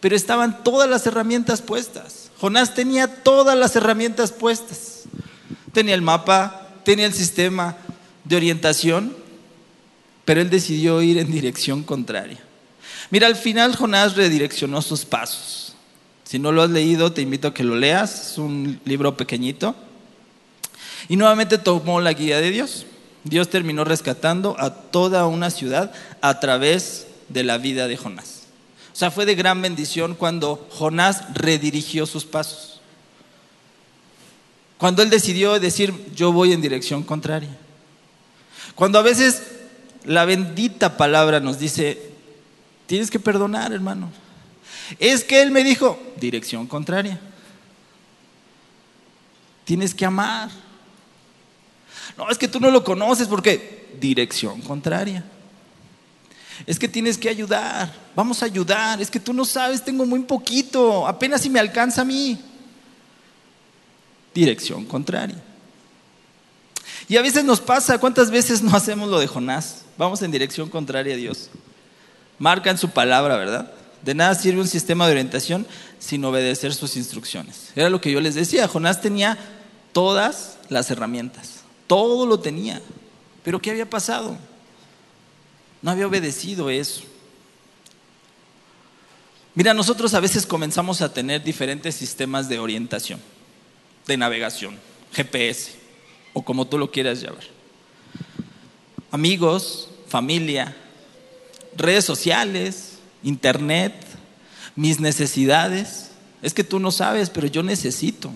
Pero 0.00 0.14
estaban 0.14 0.62
todas 0.62 0.88
las 0.88 1.06
herramientas 1.06 1.62
puestas. 1.62 2.30
Jonás 2.38 2.74
tenía 2.74 3.22
todas 3.22 3.56
las 3.56 3.74
herramientas 3.74 4.32
puestas. 4.32 5.02
Tenía 5.72 5.94
el 5.94 6.02
mapa, 6.02 6.68
tenía 6.84 7.06
el 7.06 7.14
sistema 7.14 7.76
de 8.24 8.36
orientación, 8.36 9.16
pero 10.24 10.40
él 10.40 10.50
decidió 10.50 11.02
ir 11.02 11.18
en 11.18 11.30
dirección 11.30 11.82
contraria. 11.82 12.38
Mira, 13.10 13.26
al 13.26 13.36
final 13.36 13.76
Jonás 13.76 14.16
redireccionó 14.16 14.82
sus 14.82 15.04
pasos. 15.04 15.74
Si 16.24 16.38
no 16.38 16.52
lo 16.52 16.62
has 16.62 16.70
leído, 16.70 17.12
te 17.12 17.22
invito 17.22 17.48
a 17.48 17.54
que 17.54 17.62
lo 17.62 17.76
leas. 17.76 18.32
Es 18.32 18.38
un 18.38 18.80
libro 18.84 19.16
pequeño. 19.16 19.74
Y 21.08 21.16
nuevamente 21.16 21.58
tomó 21.58 22.00
la 22.00 22.12
guía 22.12 22.40
de 22.40 22.50
Dios. 22.50 22.86
Dios 23.24 23.48
terminó 23.48 23.84
rescatando 23.84 24.56
a 24.58 24.74
toda 24.74 25.26
una 25.26 25.50
ciudad 25.50 25.92
a 26.20 26.40
través 26.40 27.06
de 27.28 27.44
la 27.44 27.58
vida 27.58 27.86
de 27.88 27.96
Jonás. 27.96 28.42
O 28.92 28.96
sea, 28.96 29.10
fue 29.10 29.26
de 29.26 29.34
gran 29.34 29.60
bendición 29.60 30.14
cuando 30.14 30.66
Jonás 30.70 31.34
redirigió 31.34 32.06
sus 32.06 32.24
pasos. 32.24 32.80
Cuando 34.78 35.02
él 35.02 35.10
decidió 35.10 35.58
decir, 35.58 35.94
yo 36.14 36.32
voy 36.32 36.52
en 36.52 36.60
dirección 36.60 37.02
contraria. 37.02 37.56
Cuando 38.74 38.98
a 38.98 39.02
veces 39.02 39.42
la 40.04 40.24
bendita 40.24 40.96
palabra 40.96 41.40
nos 41.40 41.58
dice, 41.58 42.10
tienes 42.86 43.10
que 43.10 43.20
perdonar, 43.20 43.72
hermano. 43.72 44.10
Es 44.98 45.24
que 45.24 45.40
Él 45.42 45.50
me 45.50 45.64
dijo, 45.64 45.98
dirección 46.16 46.66
contraria. 46.66 47.20
Tienes 49.64 49.94
que 49.94 50.04
amar. 50.04 50.50
No, 52.16 52.28
es 52.30 52.38
que 52.38 52.48
tú 52.48 52.60
no 52.60 52.70
lo 52.70 52.84
conoces 52.84 53.28
porque 53.28 53.88
dirección 54.00 54.60
contraria. 54.60 55.24
Es 56.66 56.78
que 56.78 56.88
tienes 56.88 57.18
que 57.18 57.28
ayudar. 57.28 57.92
Vamos 58.14 58.42
a 58.42 58.46
ayudar. 58.46 59.00
Es 59.00 59.10
que 59.10 59.20
tú 59.20 59.32
no 59.32 59.44
sabes, 59.44 59.82
tengo 59.82 60.04
muy 60.04 60.20
poquito. 60.20 61.06
Apenas 61.06 61.40
si 61.40 61.50
me 61.50 61.58
alcanza 61.58 62.02
a 62.02 62.04
mí. 62.04 62.38
Dirección 64.34 64.84
contraria. 64.84 65.42
Y 67.08 67.16
a 67.16 67.22
veces 67.22 67.44
nos 67.44 67.60
pasa, 67.60 67.98
¿cuántas 67.98 68.30
veces 68.30 68.62
no 68.62 68.74
hacemos 68.74 69.08
lo 69.08 69.18
de 69.18 69.26
Jonás? 69.26 69.84
Vamos 69.98 70.22
en 70.22 70.30
dirección 70.30 70.70
contraria 70.70 71.14
a 71.14 71.16
Dios. 71.16 71.50
Marca 72.38 72.70
en 72.70 72.78
su 72.78 72.90
palabra, 72.90 73.36
¿verdad? 73.36 73.72
De 74.02 74.14
nada 74.14 74.34
sirve 74.34 74.60
un 74.60 74.68
sistema 74.68 75.06
de 75.06 75.12
orientación 75.12 75.66
sin 75.98 76.24
obedecer 76.24 76.74
sus 76.74 76.96
instrucciones. 76.96 77.72
Era 77.74 77.90
lo 77.90 78.00
que 78.00 78.10
yo 78.10 78.20
les 78.20 78.34
decía. 78.34 78.68
Jonás 78.68 79.00
tenía 79.00 79.38
todas 79.92 80.58
las 80.68 80.90
herramientas. 80.90 81.60
Todo 81.86 82.26
lo 82.26 82.40
tenía. 82.40 82.80
Pero 83.42 83.60
¿qué 83.60 83.70
había 83.70 83.88
pasado? 83.88 84.36
No 85.82 85.90
había 85.90 86.06
obedecido 86.06 86.70
eso. 86.70 87.02
Mira, 89.54 89.72
nosotros 89.72 90.14
a 90.14 90.20
veces 90.20 90.46
comenzamos 90.46 91.00
a 91.00 91.12
tener 91.12 91.44
diferentes 91.44 91.94
sistemas 91.94 92.48
de 92.48 92.58
orientación, 92.58 93.20
de 94.06 94.16
navegación, 94.16 94.78
GPS, 95.12 95.83
o 96.34 96.42
como 96.42 96.66
tú 96.66 96.76
lo 96.76 96.90
quieras 96.90 97.22
llamar. 97.22 97.44
Amigos, 99.10 99.88
familia, 100.06 100.76
redes 101.76 102.04
sociales, 102.04 102.98
internet, 103.22 103.94
mis 104.76 105.00
necesidades. 105.00 106.10
Es 106.42 106.52
que 106.52 106.64
tú 106.64 106.78
no 106.78 106.90
sabes, 106.90 107.30
pero 107.30 107.46
yo 107.46 107.62
necesito. 107.62 108.30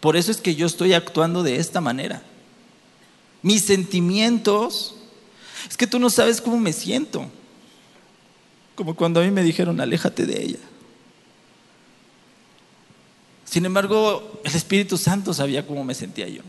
Por 0.00 0.16
eso 0.16 0.30
es 0.30 0.36
que 0.36 0.54
yo 0.54 0.66
estoy 0.66 0.92
actuando 0.92 1.42
de 1.42 1.56
esta 1.56 1.80
manera. 1.80 2.22
Mis 3.42 3.62
sentimientos, 3.62 4.94
es 5.68 5.76
que 5.76 5.86
tú 5.86 5.98
no 5.98 6.10
sabes 6.10 6.40
cómo 6.40 6.58
me 6.58 6.72
siento. 6.72 7.28
Como 8.74 8.94
cuando 8.94 9.20
a 9.20 9.24
mí 9.24 9.30
me 9.30 9.42
dijeron, 9.42 9.80
aléjate 9.80 10.26
de 10.26 10.42
ella. 10.42 10.58
Sin 13.44 13.66
embargo, 13.66 14.40
el 14.44 14.54
Espíritu 14.54 14.96
Santo 14.96 15.34
sabía 15.34 15.66
cómo 15.66 15.84
me 15.84 15.94
sentía 15.94 16.28
yo. 16.28 16.42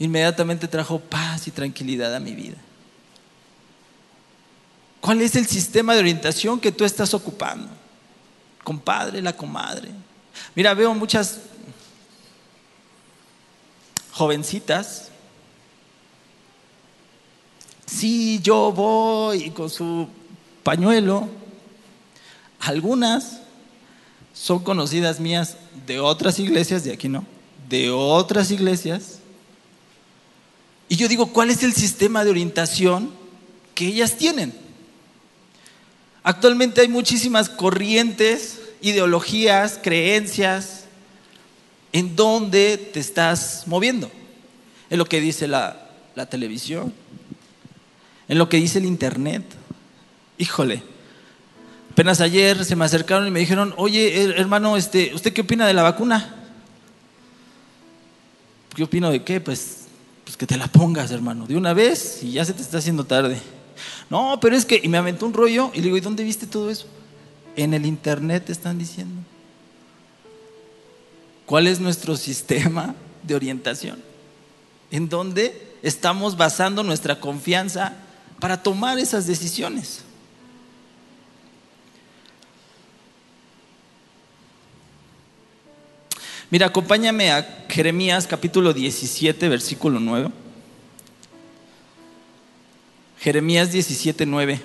Inmediatamente 0.00 0.66
trajo 0.66 0.98
paz 0.98 1.46
y 1.46 1.50
tranquilidad 1.50 2.14
a 2.14 2.20
mi 2.20 2.34
vida. 2.34 2.56
¿Cuál 5.00 5.20
es 5.20 5.36
el 5.36 5.46
sistema 5.46 5.94
de 5.94 6.00
orientación 6.00 6.58
que 6.58 6.72
tú 6.72 6.84
estás 6.84 7.14
ocupando? 7.14 7.68
Compadre, 8.64 9.22
la 9.22 9.36
comadre. 9.36 9.90
Mira, 10.54 10.74
veo 10.74 10.94
muchas 10.94 11.40
jovencitas. 14.12 15.08
Sí, 17.86 18.40
yo 18.42 18.72
voy 18.72 19.50
con 19.50 19.68
su 19.68 20.08
pañuelo. 20.62 21.28
Algunas 22.58 23.40
son 24.32 24.60
conocidas 24.60 25.20
mías 25.20 25.56
de 25.86 26.00
otras 26.00 26.38
iglesias, 26.38 26.84
de 26.84 26.92
aquí 26.92 27.08
no, 27.08 27.24
de 27.68 27.90
otras 27.90 28.50
iglesias. 28.50 29.19
Y 30.90 30.96
yo 30.96 31.08
digo, 31.08 31.32
¿cuál 31.32 31.48
es 31.48 31.62
el 31.62 31.72
sistema 31.72 32.22
de 32.22 32.30
orientación 32.30 33.18
que 33.80 33.86
ellas 33.86 34.18
tienen. 34.18 34.52
Actualmente 36.22 36.82
hay 36.82 36.88
muchísimas 36.88 37.48
corrientes, 37.48 38.60
ideologías, 38.82 39.80
creencias, 39.82 40.84
en 41.90 42.14
donde 42.14 42.76
te 42.76 43.00
estás 43.00 43.62
moviendo. 43.64 44.10
En 44.90 44.98
lo 44.98 45.06
que 45.06 45.18
dice 45.18 45.48
la, 45.48 45.88
la 46.14 46.26
televisión, 46.26 46.92
en 48.28 48.36
lo 48.36 48.50
que 48.50 48.58
dice 48.58 48.80
el 48.80 48.84
internet. 48.84 49.44
Híjole, 50.36 50.82
apenas 51.90 52.20
ayer 52.20 52.62
se 52.66 52.76
me 52.76 52.84
acercaron 52.84 53.26
y 53.26 53.30
me 53.30 53.40
dijeron, 53.40 53.72
oye 53.78 54.24
hermano, 54.38 54.76
este, 54.76 55.14
¿usted 55.14 55.32
qué 55.32 55.40
opina 55.40 55.66
de 55.66 55.72
la 55.72 55.84
vacuna? 55.84 56.34
¿Qué 58.74 58.82
opino 58.82 59.10
de 59.10 59.24
qué? 59.24 59.40
Pues, 59.40 59.79
pues 60.30 60.36
que 60.36 60.46
te 60.46 60.56
la 60.56 60.68
pongas, 60.68 61.10
hermano, 61.10 61.44
de 61.48 61.56
una 61.56 61.74
vez 61.74 62.20
y 62.22 62.30
ya 62.30 62.44
se 62.44 62.52
te 62.52 62.62
está 62.62 62.78
haciendo 62.78 63.02
tarde. 63.02 63.36
No, 64.08 64.38
pero 64.40 64.54
es 64.54 64.64
que, 64.64 64.80
y 64.80 64.86
me 64.86 64.96
aventó 64.96 65.26
un 65.26 65.34
rollo 65.34 65.72
y 65.74 65.78
le 65.78 65.84
digo, 65.86 65.96
¿y 65.96 66.00
dónde 66.00 66.22
viste 66.22 66.46
todo 66.46 66.70
eso? 66.70 66.86
En 67.56 67.74
el 67.74 67.84
internet 67.84 68.44
te 68.44 68.52
están 68.52 68.78
diciendo. 68.78 69.22
¿Cuál 71.46 71.66
es 71.66 71.80
nuestro 71.80 72.16
sistema 72.16 72.94
de 73.24 73.34
orientación? 73.34 73.98
¿En 74.92 75.08
dónde 75.08 75.74
estamos 75.82 76.36
basando 76.36 76.84
nuestra 76.84 77.18
confianza 77.18 77.94
para 78.38 78.62
tomar 78.62 79.00
esas 79.00 79.26
decisiones? 79.26 80.02
Mira, 86.50 86.66
acompáñame 86.66 87.30
a 87.30 87.64
Jeremías 87.68 88.26
capítulo 88.26 88.72
17, 88.72 89.48
versículo 89.48 90.00
9. 90.00 90.30
Jeremías 93.20 93.70
17, 93.70 94.26
9. 94.26 94.60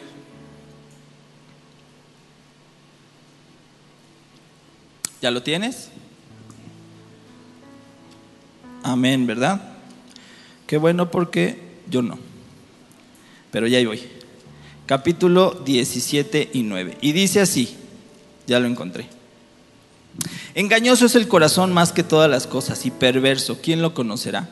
¿Ya 5.21 5.30
lo 5.30 5.43
tienes? 5.43 5.89
Amén, 8.82 9.28
¿verdad? 9.28 9.62
Qué 10.65 10.78
bueno 10.78 11.12
porque 11.12 11.60
yo 11.88 12.02
no. 12.02 12.17
Pero 13.52 13.67
ya 13.67 13.86
voy. 13.86 14.02
Capítulo 14.88 15.52
17 15.65 16.50
y 16.54 16.63
9. 16.63 16.98
Y 17.02 17.12
dice 17.12 17.41
así, 17.41 17.76
ya 18.48 18.60
lo 18.60 18.67
encontré. 18.67 19.08
Engañoso 20.54 21.06
es 21.06 21.15
el 21.15 21.28
corazón 21.28 21.73
más 21.73 21.91
que 21.91 22.04
todas 22.04 22.30
las 22.30 22.47
cosas 22.47 22.86
y 22.86 22.91
perverso. 22.91 23.60
¿Quién 23.62 23.82
lo 23.82 23.93
conocerá? 23.93 24.49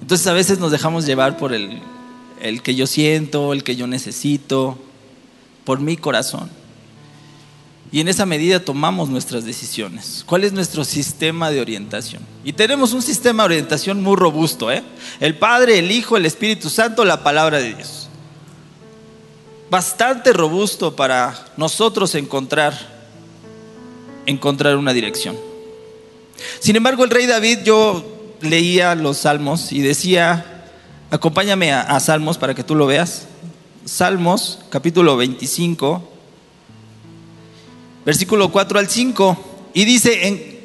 Entonces 0.00 0.26
a 0.26 0.32
veces 0.32 0.58
nos 0.58 0.70
dejamos 0.70 1.06
llevar 1.06 1.36
por 1.36 1.52
el, 1.52 1.80
el 2.40 2.62
que 2.62 2.74
yo 2.74 2.86
siento, 2.86 3.52
el 3.52 3.64
que 3.64 3.76
yo 3.76 3.86
necesito, 3.86 4.78
por 5.64 5.80
mi 5.80 5.96
corazón. 5.96 6.50
Y 7.92 8.00
en 8.00 8.08
esa 8.08 8.26
medida 8.26 8.60
tomamos 8.60 9.08
nuestras 9.08 9.44
decisiones. 9.44 10.24
¿Cuál 10.26 10.44
es 10.44 10.52
nuestro 10.52 10.84
sistema 10.84 11.50
de 11.50 11.60
orientación? 11.60 12.22
Y 12.44 12.52
tenemos 12.52 12.92
un 12.92 13.02
sistema 13.02 13.44
de 13.44 13.46
orientación 13.46 14.02
muy 14.02 14.16
robusto. 14.16 14.72
¿eh? 14.72 14.82
El 15.20 15.38
Padre, 15.38 15.78
el 15.78 15.90
Hijo, 15.90 16.16
el 16.16 16.26
Espíritu 16.26 16.70
Santo, 16.70 17.04
la 17.04 17.22
palabra 17.22 17.58
de 17.58 17.74
Dios. 17.74 18.08
Bastante 19.70 20.32
robusto 20.32 20.96
para 20.96 21.52
nosotros 21.56 22.14
encontrar 22.14 22.93
encontrar 24.26 24.76
una 24.76 24.92
dirección. 24.92 25.36
Sin 26.60 26.76
embargo, 26.76 27.04
el 27.04 27.10
rey 27.10 27.26
David, 27.26 27.58
yo 27.64 28.04
leía 28.40 28.94
los 28.94 29.18
salmos 29.18 29.72
y 29.72 29.80
decía, 29.80 30.64
acompáñame 31.10 31.72
a, 31.72 31.98
Salmos 32.00 32.38
para 32.38 32.54
que 32.54 32.64
tú 32.64 32.74
lo 32.74 32.86
veas. 32.86 33.26
Salmos, 33.84 34.60
capítulo 34.70 35.16
25, 35.16 36.10
versículo 38.04 38.50
4 38.50 38.78
al 38.78 38.88
5, 38.88 39.70
y 39.74 39.84
dice, 39.84 40.28
en, 40.28 40.58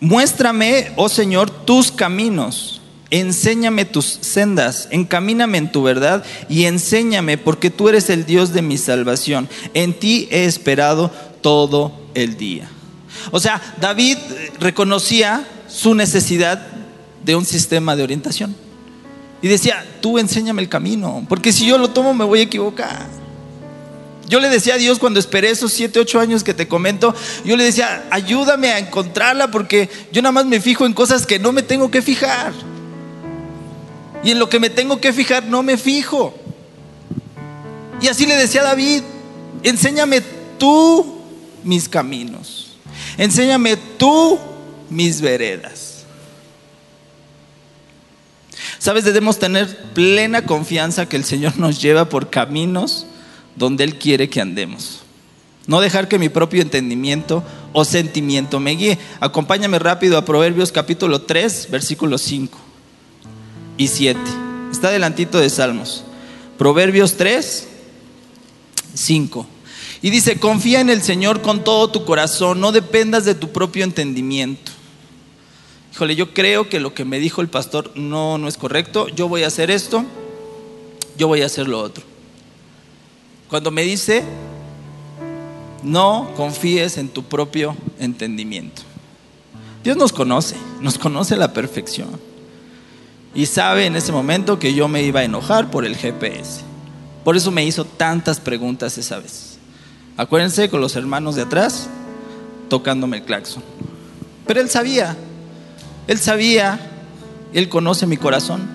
muéstrame, 0.00 0.92
oh 0.96 1.08
Señor, 1.08 1.50
tus 1.50 1.90
caminos, 1.90 2.80
enséñame 3.10 3.84
tus 3.84 4.04
sendas, 4.04 4.88
encamíname 4.90 5.58
en 5.58 5.72
tu 5.72 5.82
verdad 5.82 6.24
y 6.48 6.64
enséñame, 6.64 7.38
porque 7.38 7.70
tú 7.70 7.88
eres 7.88 8.10
el 8.10 8.24
Dios 8.26 8.52
de 8.52 8.62
mi 8.62 8.78
salvación. 8.78 9.48
En 9.74 9.94
ti 9.94 10.28
he 10.30 10.44
esperado 10.44 11.10
todo 11.40 11.92
el 12.14 12.36
día. 12.36 12.68
O 13.30 13.40
sea, 13.40 13.60
David 13.80 14.18
reconocía 14.60 15.46
su 15.68 15.94
necesidad 15.94 16.66
de 17.24 17.36
un 17.36 17.44
sistema 17.44 17.96
de 17.96 18.02
orientación. 18.02 18.56
Y 19.40 19.48
decía, 19.48 19.84
tú 20.00 20.18
enséñame 20.18 20.62
el 20.62 20.68
camino, 20.68 21.24
porque 21.28 21.52
si 21.52 21.66
yo 21.66 21.78
lo 21.78 21.90
tomo 21.90 22.12
me 22.14 22.24
voy 22.24 22.40
a 22.40 22.42
equivocar. 22.42 23.06
Yo 24.28 24.40
le 24.40 24.50
decía 24.50 24.74
a 24.74 24.78
Dios 24.78 24.98
cuando 24.98 25.20
esperé 25.20 25.50
esos 25.50 25.72
7, 25.72 26.00
8 26.00 26.20
años 26.20 26.44
que 26.44 26.52
te 26.52 26.68
comento, 26.68 27.14
yo 27.44 27.56
le 27.56 27.64
decía, 27.64 28.04
ayúdame 28.10 28.68
a 28.68 28.78
encontrarla 28.78 29.50
porque 29.50 29.88
yo 30.12 30.20
nada 30.20 30.32
más 30.32 30.44
me 30.44 30.60
fijo 30.60 30.84
en 30.84 30.92
cosas 30.92 31.24
que 31.24 31.38
no 31.38 31.52
me 31.52 31.62
tengo 31.62 31.90
que 31.90 32.02
fijar. 32.02 32.52
Y 34.22 34.32
en 34.32 34.38
lo 34.38 34.48
que 34.48 34.60
me 34.60 34.68
tengo 34.68 35.00
que 35.00 35.12
fijar 35.12 35.44
no 35.44 35.62
me 35.62 35.78
fijo. 35.78 36.34
Y 38.00 38.08
así 38.08 38.26
le 38.26 38.34
decía 38.34 38.60
a 38.60 38.64
David, 38.64 39.02
enséñame 39.62 40.20
tú 40.58 41.17
mis 41.64 41.88
caminos. 41.88 42.76
Enséñame 43.16 43.76
tú 43.76 44.38
mis 44.90 45.20
veredas. 45.20 46.04
Sabes, 48.78 49.04
debemos 49.04 49.38
tener 49.38 49.92
plena 49.92 50.44
confianza 50.44 51.08
que 51.08 51.16
el 51.16 51.24
Señor 51.24 51.58
nos 51.58 51.80
lleva 51.80 52.08
por 52.08 52.30
caminos 52.30 53.06
donde 53.56 53.84
Él 53.84 53.98
quiere 53.98 54.28
que 54.28 54.40
andemos. 54.40 55.00
No 55.66 55.80
dejar 55.80 56.08
que 56.08 56.18
mi 56.18 56.28
propio 56.28 56.62
entendimiento 56.62 57.44
o 57.72 57.84
sentimiento 57.84 58.60
me 58.60 58.70
guíe. 58.70 58.98
Acompáñame 59.20 59.78
rápido 59.78 60.16
a 60.16 60.24
Proverbios 60.24 60.72
capítulo 60.72 61.22
3, 61.22 61.68
versículos 61.70 62.22
5 62.22 62.58
y 63.76 63.88
7. 63.88 64.18
Está 64.72 64.90
delantito 64.90 65.38
de 65.38 65.50
Salmos. 65.50 66.04
Proverbios 66.56 67.16
3, 67.16 67.68
5. 68.94 69.46
Y 70.00 70.10
dice, 70.10 70.38
confía 70.38 70.80
en 70.80 70.90
el 70.90 71.02
Señor 71.02 71.42
con 71.42 71.64
todo 71.64 71.90
tu 71.90 72.04
corazón, 72.04 72.60
no 72.60 72.72
dependas 72.72 73.24
de 73.24 73.34
tu 73.34 73.50
propio 73.50 73.84
entendimiento. 73.84 74.72
Híjole, 75.92 76.14
yo 76.14 76.32
creo 76.32 76.68
que 76.68 76.78
lo 76.78 76.94
que 76.94 77.04
me 77.04 77.18
dijo 77.18 77.40
el 77.40 77.48
pastor 77.48 77.90
no, 77.96 78.38
no 78.38 78.46
es 78.46 78.56
correcto, 78.56 79.08
yo 79.08 79.26
voy 79.28 79.42
a 79.42 79.48
hacer 79.48 79.70
esto, 79.70 80.04
yo 81.16 81.26
voy 81.26 81.42
a 81.42 81.46
hacer 81.46 81.66
lo 81.66 81.80
otro. 81.80 82.04
Cuando 83.48 83.72
me 83.72 83.82
dice, 83.82 84.22
no 85.82 86.30
confíes 86.36 86.98
en 86.98 87.08
tu 87.08 87.24
propio 87.24 87.76
entendimiento. 87.98 88.82
Dios 89.82 89.96
nos 89.96 90.12
conoce, 90.12 90.56
nos 90.80 90.98
conoce 90.98 91.34
a 91.34 91.38
la 91.38 91.52
perfección. 91.52 92.08
Y 93.34 93.46
sabe 93.46 93.86
en 93.86 93.96
ese 93.96 94.12
momento 94.12 94.58
que 94.58 94.74
yo 94.74 94.86
me 94.86 95.02
iba 95.02 95.20
a 95.20 95.24
enojar 95.24 95.70
por 95.70 95.84
el 95.84 95.96
GPS. 95.96 96.60
Por 97.24 97.36
eso 97.36 97.50
me 97.50 97.64
hizo 97.64 97.84
tantas 97.84 98.38
preguntas 98.40 98.98
esa 98.98 99.18
vez. 99.18 99.47
Acuérdense 100.18 100.68
con 100.68 100.80
los 100.80 100.96
hermanos 100.96 101.36
de 101.36 101.42
atrás 101.42 101.88
tocándome 102.68 103.18
el 103.18 103.22
claxon. 103.22 103.62
Pero 104.48 104.60
él 104.60 104.68
sabía, 104.68 105.16
él 106.08 106.18
sabía, 106.18 106.80
él 107.52 107.68
conoce 107.68 108.04
mi 108.04 108.16
corazón 108.16 108.68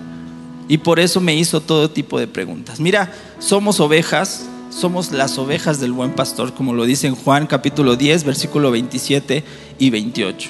y 0.69 0.77
por 0.77 1.01
eso 1.01 1.19
me 1.19 1.35
hizo 1.35 1.59
todo 1.59 1.89
tipo 1.89 2.17
de 2.17 2.27
preguntas. 2.27 2.79
Mira, 2.79 3.11
somos 3.39 3.81
ovejas, 3.81 4.45
somos 4.69 5.11
las 5.11 5.37
ovejas 5.37 5.81
del 5.81 5.91
buen 5.91 6.13
pastor, 6.13 6.53
como 6.53 6.73
lo 6.73 6.85
dice 6.85 7.07
en 7.07 7.15
Juan 7.15 7.45
capítulo 7.45 7.97
10, 7.97 8.23
versículo 8.23 8.71
27 8.71 9.43
y 9.79 9.89
28. 9.89 10.49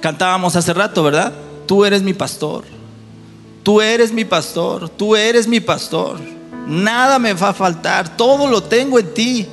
Cantábamos 0.00 0.56
hace 0.56 0.74
rato, 0.74 1.04
¿verdad? 1.04 1.32
Tú 1.66 1.84
eres 1.84 2.02
mi 2.02 2.12
pastor, 2.12 2.64
tú 3.62 3.80
eres 3.80 4.12
mi 4.12 4.24
pastor, 4.24 4.88
tú 4.88 5.14
eres 5.14 5.46
mi 5.46 5.60
pastor. 5.60 6.18
Nada 6.66 7.20
me 7.20 7.34
va 7.34 7.50
a 7.50 7.54
faltar, 7.54 8.16
todo 8.16 8.48
lo 8.48 8.64
tengo 8.64 8.98
en 8.98 9.14
ti 9.14 9.48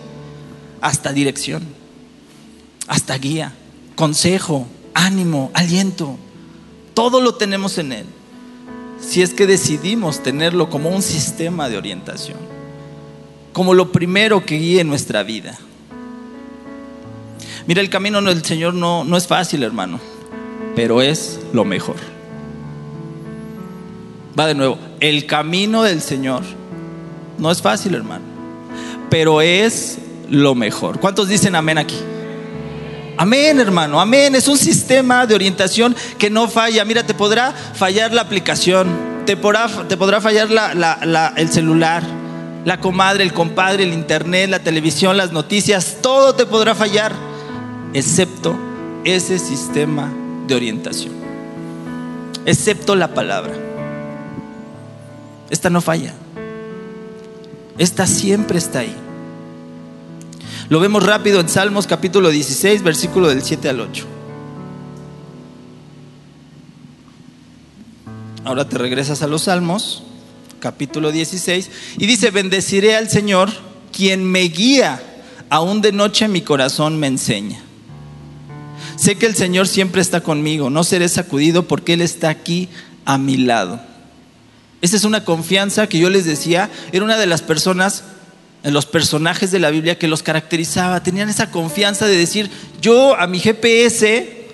hasta 0.86 1.12
dirección, 1.12 1.64
hasta 2.88 3.18
guía, 3.18 3.56
consejo, 3.96 4.68
ánimo, 4.94 5.50
aliento. 5.56 6.16
Todo 6.94 7.22
lo 7.22 7.34
tenemos 7.34 7.80
en 7.80 7.92
Él. 7.92 8.06
Si 9.00 9.24
es 9.24 9.34
que 9.34 9.48
decidimos 9.48 10.22
tenerlo 10.22 10.70
como 10.70 10.90
un 10.90 11.02
sistema 11.02 11.70
de 11.70 11.78
orientación, 11.78 12.38
como 13.52 13.74
lo 13.74 13.92
primero 13.92 14.46
que 14.46 14.60
guíe 14.60 14.84
nuestra 14.84 15.24
vida. 15.24 15.58
Mira, 17.66 17.82
el 17.82 17.90
camino 17.90 18.22
del 18.22 18.46
Señor 18.46 18.76
no, 18.76 19.04
no 19.04 19.18
es 19.18 19.26
fácil, 19.26 19.64
hermano, 19.64 20.00
pero 20.76 21.02
es 21.02 21.40
lo 21.52 21.66
mejor. 21.66 21.96
Va 24.40 24.46
de 24.46 24.54
nuevo, 24.54 24.78
el 25.00 25.26
camino 25.26 25.82
del 25.82 26.04
Señor 26.04 26.44
no 27.40 27.50
es 27.50 27.60
fácil, 27.64 27.96
hermano, 27.96 28.26
pero 29.10 29.42
es 29.42 29.98
lo 30.30 30.56
mejor. 30.56 31.00
¿Cuántos 31.00 31.28
dicen 31.28 31.56
amén 31.56 31.78
aquí? 31.78 31.98
Amén, 33.18 33.60
hermano, 33.60 34.00
amén. 34.00 34.36
Es 34.36 34.48
un 34.48 34.58
sistema 34.58 35.26
de 35.26 35.36
orientación 35.36 35.96
que 36.18 36.30
no 36.30 36.50
falla. 36.50 36.84
Mira, 36.84 37.06
te 37.06 37.14
podrá 37.14 37.52
fallar 37.52 38.14
la 38.14 38.22
aplicación, 38.22 38.88
te 39.26 39.38
podrá, 39.38 39.68
te 39.88 39.96
podrá 39.96 40.20
fallar 40.20 40.50
el 41.38 41.50
celular, 41.50 42.04
la 42.66 42.80
comadre, 42.80 43.24
el 43.24 43.32
compadre, 43.32 43.84
el 43.84 43.94
internet, 43.94 44.50
la 44.50 44.60
televisión, 44.60 45.16
las 45.16 45.32
noticias, 45.32 45.98
todo 46.02 46.36
te 46.36 46.46
podrá 46.46 46.76
fallar, 46.76 47.14
excepto 47.94 48.58
ese 49.06 49.40
sistema 49.40 50.12
de 50.48 50.56
orientación, 50.56 51.14
excepto 52.46 52.96
la 52.96 53.14
palabra. 53.14 53.54
Esta 55.50 55.70
no 55.70 55.80
falla, 55.80 56.14
esta 57.78 58.08
siempre 58.08 58.58
está 58.58 58.80
ahí. 58.80 58.96
Lo 60.68 60.80
vemos 60.80 61.04
rápido 61.04 61.40
en 61.40 61.48
Salmos 61.48 61.86
capítulo 61.86 62.32
16, 62.32 62.82
versículo 62.82 63.30
del 63.30 63.44
7 63.44 63.70
al 63.70 63.82
8. 63.82 64.06
Ahora 68.44 68.68
te 68.68 68.80
regresas 68.80 69.22
a 69.22 69.28
los 69.28 69.44
Salmos, 69.44 70.04
capítulo 70.60 71.12
16, 71.12 71.70
y 72.00 72.08
dice, 72.08 72.32
bendeciré 72.32 72.96
al 72.96 73.10
Señor, 73.10 73.52
quien 73.92 74.24
me 74.24 74.42
guía, 74.42 75.02
aún 75.52 75.82
de 75.82 75.92
noche 75.92 76.28
mi 76.28 76.42
corazón 76.42 77.00
me 77.00 77.08
enseña. 77.08 77.60
Sé 78.96 79.18
que 79.18 79.28
el 79.28 79.36
Señor 79.36 79.68
siempre 79.68 80.02
está 80.02 80.22
conmigo, 80.22 80.72
no 80.72 80.84
seré 80.84 81.10
sacudido 81.10 81.68
porque 81.68 81.94
Él 81.94 82.02
está 82.02 82.30
aquí 82.30 82.70
a 83.06 83.20
mi 83.20 83.38
lado. 83.38 83.80
Esa 84.82 84.96
es 84.96 85.04
una 85.04 85.26
confianza 85.26 85.88
que 85.88 86.00
yo 86.00 86.10
les 86.10 86.26
decía, 86.26 86.72
era 86.92 87.06
una 87.06 87.18
de 87.18 87.28
las 87.28 87.44
personas, 87.44 88.04
los 88.74 88.86
personajes 88.86 89.52
de 89.52 89.60
la 89.60 89.70
Biblia 89.70 89.98
que 89.98 90.08
los 90.08 90.24
caracterizaba, 90.24 91.04
tenían 91.04 91.30
esa 91.30 91.52
confianza 91.52 92.08
de 92.08 92.18
decir, 92.18 92.50
yo 92.82 93.16
a 93.16 93.28
mi 93.28 93.40
GPS 93.40 94.46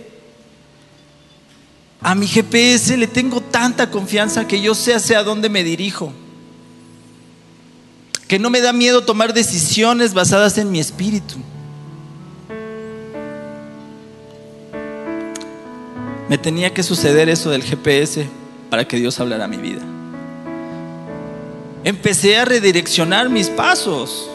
a 2.02 2.16
mi 2.16 2.28
GPS 2.28 2.98
le 2.98 3.06
tengo 3.06 3.42
tanta 3.42 3.92
confianza 3.92 4.48
que 4.48 4.60
yo 4.60 4.74
sé 4.74 4.96
hacia 4.96 5.24
dónde 5.24 5.50
me 5.50 5.64
dirijo. 5.64 6.12
Que 8.28 8.40
no 8.40 8.50
me 8.50 8.60
da 8.60 8.74
miedo 8.74 9.04
tomar 9.04 9.34
decisiones 9.34 10.14
basadas 10.14 10.58
en 10.58 10.72
mi 10.72 10.80
espíritu. 10.80 11.36
Me 16.28 16.38
tenía 16.40 16.74
que 16.74 16.82
suceder 16.82 17.30
eso 17.30 17.52
del 17.52 17.62
GPS 17.62 18.26
para 18.70 18.88
que 18.88 18.98
Dios 18.98 19.20
hablara 19.20 19.48
mi 19.48 19.58
vida. 19.58 19.82
Empecé 21.84 22.38
a 22.38 22.46
redireccionar 22.46 23.30
mis 23.30 23.50
pasos, 23.50 24.30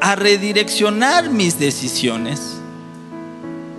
a 0.00 0.16
redireccionar 0.16 1.30
mis 1.30 1.58
decisiones 1.58 2.40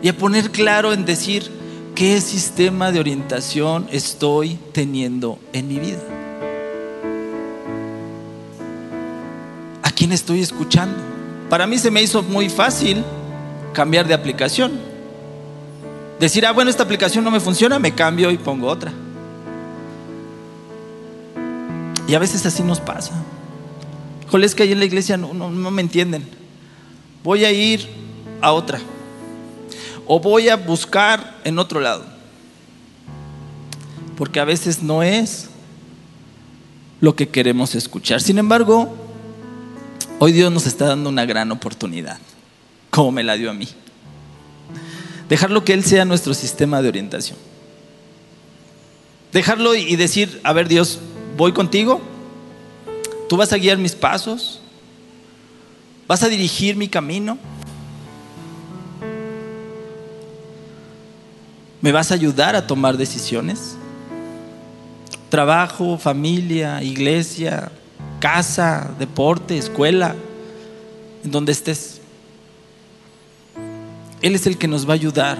y 0.01 0.09
a 0.09 0.17
poner 0.17 0.51
claro 0.51 0.93
en 0.93 1.05
decir, 1.05 1.51
¿Qué 1.95 2.19
sistema 2.21 2.91
de 2.91 2.99
orientación 2.99 3.87
estoy 3.91 4.57
teniendo 4.71 5.37
en 5.53 5.67
mi 5.67 5.77
vida? 5.77 6.01
¿A 9.83 9.91
quién 9.91 10.11
estoy 10.11 10.41
escuchando? 10.41 10.97
Para 11.51 11.67
mí 11.67 11.77
se 11.77 11.91
me 11.91 12.01
hizo 12.01 12.23
muy 12.23 12.49
fácil 12.49 13.03
cambiar 13.73 14.07
de 14.07 14.15
aplicación. 14.15 14.71
Decir, 16.19 16.47
ah, 16.47 16.51
bueno, 16.51 16.71
esta 16.71 16.81
aplicación 16.81 17.23
no 17.23 17.29
me 17.29 17.39
funciona, 17.39 17.77
me 17.77 17.93
cambio 17.93 18.31
y 18.31 18.39
pongo 18.39 18.69
otra. 18.69 18.91
Y 22.07 22.15
a 22.15 22.19
veces 22.19 22.45
así 22.45 22.63
nos 22.63 22.79
pasa. 22.79 23.11
Híjole, 24.27 24.45
es 24.45 24.55
que 24.55 24.63
ahí 24.63 24.71
en 24.71 24.79
la 24.79 24.85
iglesia 24.85 25.17
no, 25.17 25.33
no 25.33 25.71
me 25.71 25.81
entienden. 25.81 26.27
Voy 27.23 27.45
a 27.45 27.51
ir 27.51 27.87
a 28.41 28.51
otra 28.51 28.81
o 30.05 30.19
voy 30.19 30.49
a 30.49 30.55
buscar 30.55 31.39
en 31.43 31.59
otro 31.59 31.79
lado. 31.79 32.05
Porque 34.17 34.39
a 34.39 34.45
veces 34.45 34.83
no 34.83 35.03
es 35.03 35.49
lo 36.99 37.15
que 37.15 37.29
queremos 37.29 37.75
escuchar. 37.75 38.21
Sin 38.21 38.37
embargo, 38.37 38.95
hoy 40.19 40.31
Dios 40.31 40.51
nos 40.51 40.67
está 40.67 40.87
dando 40.87 41.09
una 41.09 41.25
gran 41.25 41.51
oportunidad, 41.51 42.19
como 42.89 43.11
me 43.11 43.23
la 43.23 43.35
dio 43.35 43.49
a 43.49 43.53
mí. 43.53 43.67
Dejarlo 45.29 45.65
que 45.65 45.73
Él 45.73 45.83
sea 45.83 46.05
nuestro 46.05 46.33
sistema 46.33 46.81
de 46.81 46.89
orientación. 46.89 47.37
Dejarlo 49.31 49.73
y 49.73 49.95
decir, 49.95 50.39
a 50.43 50.53
ver 50.53 50.67
Dios, 50.67 50.99
voy 51.35 51.51
contigo, 51.51 52.01
tú 53.29 53.37
vas 53.37 53.51
a 53.53 53.57
guiar 53.57 53.77
mis 53.77 53.95
pasos, 53.95 54.59
vas 56.07 56.23
a 56.23 56.29
dirigir 56.29 56.75
mi 56.75 56.87
camino. 56.87 57.37
¿Me 61.81 61.91
vas 61.91 62.11
a 62.11 62.13
ayudar 62.13 62.55
a 62.55 62.65
tomar 62.65 62.95
decisiones? 62.95 63.75
Trabajo, 65.29 65.97
familia, 65.97 66.81
iglesia, 66.81 67.71
casa, 68.19 68.91
deporte, 68.99 69.57
escuela, 69.57 70.15
en 71.25 71.31
donde 71.31 71.51
estés. 71.51 71.99
Él 74.21 74.35
es 74.35 74.47
el 74.47 74.57
que 74.57 74.69
nos 74.69 74.87
va 74.87 74.91
a 74.91 74.95
ayudar 74.95 75.39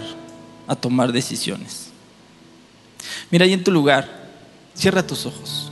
a 0.68 0.76
tomar 0.76 1.14
decisiones. 1.14 1.92
Mira 3.32 3.46
ahí 3.46 3.54
en 3.54 3.64
tu 3.64 3.72
lugar, 3.72 4.10
cierra 4.76 5.06
tus 5.06 5.26
ojos. 5.26 5.72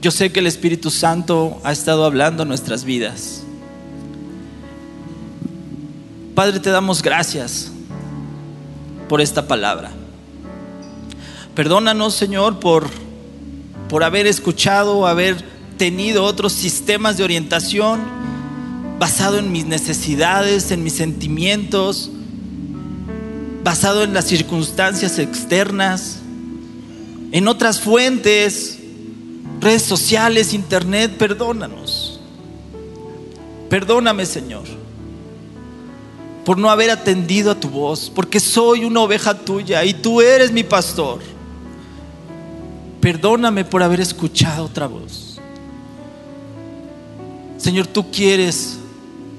Yo 0.00 0.10
sé 0.10 0.32
que 0.32 0.40
el 0.40 0.46
Espíritu 0.46 0.90
Santo 0.90 1.60
ha 1.62 1.72
estado 1.72 2.06
hablando 2.06 2.44
en 2.44 2.48
nuestras 2.48 2.84
vidas. 2.84 3.42
Padre, 6.34 6.58
te 6.58 6.70
damos 6.70 7.02
gracias 7.02 7.70
por 9.10 9.20
esta 9.20 9.46
palabra. 9.46 9.90
Perdónanos, 11.54 12.14
Señor, 12.14 12.60
por, 12.60 12.88
por 13.90 14.02
haber 14.02 14.26
escuchado, 14.26 15.06
haber 15.06 15.44
tenido 15.76 16.24
otros 16.24 16.54
sistemas 16.54 17.18
de 17.18 17.24
orientación 17.24 18.00
basado 18.98 19.38
en 19.38 19.52
mis 19.52 19.66
necesidades, 19.66 20.70
en 20.70 20.82
mis 20.82 20.94
sentimientos, 20.94 22.10
basado 23.62 24.02
en 24.02 24.14
las 24.14 24.24
circunstancias 24.24 25.18
externas, 25.18 26.20
en 27.32 27.48
otras 27.48 27.80
fuentes, 27.80 28.79
redes 29.60 29.82
sociales, 29.82 30.52
internet. 30.54 31.16
Perdónanos. 31.16 32.20
Perdóname, 33.68 34.26
Señor 34.26 34.80
por 36.44 36.58
no 36.58 36.70
haber 36.70 36.90
atendido 36.90 37.50
a 37.50 37.54
tu 37.54 37.68
voz, 37.68 38.10
porque 38.12 38.40
soy 38.40 38.84
una 38.84 39.00
oveja 39.02 39.34
tuya 39.34 39.84
y 39.84 39.94
tú 39.94 40.20
eres 40.20 40.50
mi 40.50 40.64
pastor. 40.64 41.20
Perdóname 43.00 43.64
por 43.64 43.82
haber 43.82 44.00
escuchado 44.00 44.64
otra 44.64 44.86
voz. 44.86 45.38
Señor, 47.56 47.86
tú 47.86 48.10
quieres 48.10 48.78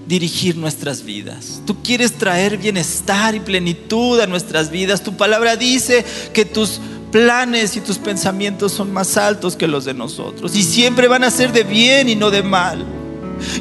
dirigir 0.08 0.56
nuestras 0.56 1.04
vidas. 1.04 1.62
Tú 1.66 1.82
quieres 1.84 2.14
traer 2.14 2.58
bienestar 2.58 3.36
y 3.36 3.40
plenitud 3.40 4.20
a 4.20 4.28
nuestras 4.28 4.70
vidas. 4.72 5.04
Tu 5.04 5.16
palabra 5.16 5.56
dice 5.56 6.06
que 6.34 6.46
tus 6.46 6.80
planes 7.12 7.76
y 7.76 7.82
tus 7.82 7.98
pensamientos 7.98 8.72
son 8.72 8.92
más 8.92 9.18
altos 9.18 9.56
que 9.56 9.68
los 9.68 9.86
de 9.86 9.94
nosotros 9.94 10.56
y 10.56 10.64
siempre 10.64 11.08
van 11.08 11.24
a 11.24 11.32
ser 11.32 11.52
de 11.52 11.64
bien 11.64 12.10
y 12.10 12.16
no 12.16 12.32
de 12.32 12.44
mal. 12.44 12.86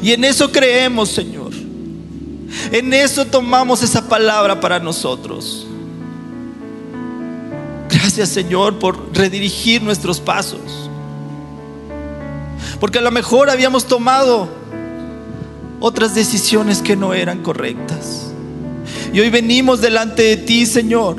Y 0.01 0.11
en 0.11 0.23
eso 0.23 0.51
creemos, 0.51 1.09
Señor. 1.09 1.51
En 2.71 2.93
eso 2.93 3.25
tomamos 3.25 3.81
esa 3.83 4.07
palabra 4.07 4.59
para 4.59 4.79
nosotros. 4.79 5.67
Gracias 7.89 8.29
Señor 8.29 8.79
por 8.79 9.15
redirigir 9.15 9.81
nuestros 9.81 10.19
pasos. 10.19 10.89
Porque 12.79 12.99
a 12.99 13.01
lo 13.01 13.11
mejor 13.11 13.49
habíamos 13.49 13.85
tomado 13.85 14.49
otras 15.79 16.15
decisiones 16.15 16.81
que 16.81 16.95
no 16.95 17.13
eran 17.13 17.43
correctas. 17.43 18.31
Y 19.13 19.19
hoy 19.19 19.29
venimos 19.29 19.81
delante 19.81 20.23
de 20.23 20.37
ti, 20.37 20.65
Señor. 20.65 21.17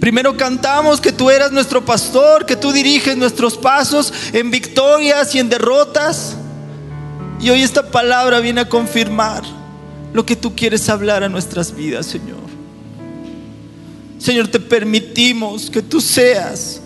Primero 0.00 0.36
cantamos 0.36 1.00
que 1.00 1.12
tú 1.12 1.30
eras 1.30 1.52
nuestro 1.52 1.84
pastor, 1.84 2.46
que 2.46 2.56
tú 2.56 2.72
diriges 2.72 3.16
nuestros 3.16 3.56
pasos 3.56 4.12
en 4.32 4.50
victorias 4.50 5.34
y 5.34 5.38
en 5.38 5.48
derrotas. 5.48 6.36
Y 7.40 7.50
hoy 7.50 7.62
esta 7.62 7.90
palabra 7.90 8.40
viene 8.40 8.62
a 8.62 8.68
confirmar 8.68 9.42
lo 10.12 10.26
que 10.26 10.36
tú 10.36 10.54
quieres 10.54 10.88
hablar 10.88 11.22
a 11.22 11.28
nuestras 11.28 11.74
vidas, 11.74 12.06
Señor. 12.06 12.42
Señor, 14.18 14.48
te 14.48 14.60
permitimos 14.60 15.68
que 15.68 15.82
tú 15.82 16.00
seas 16.00 16.80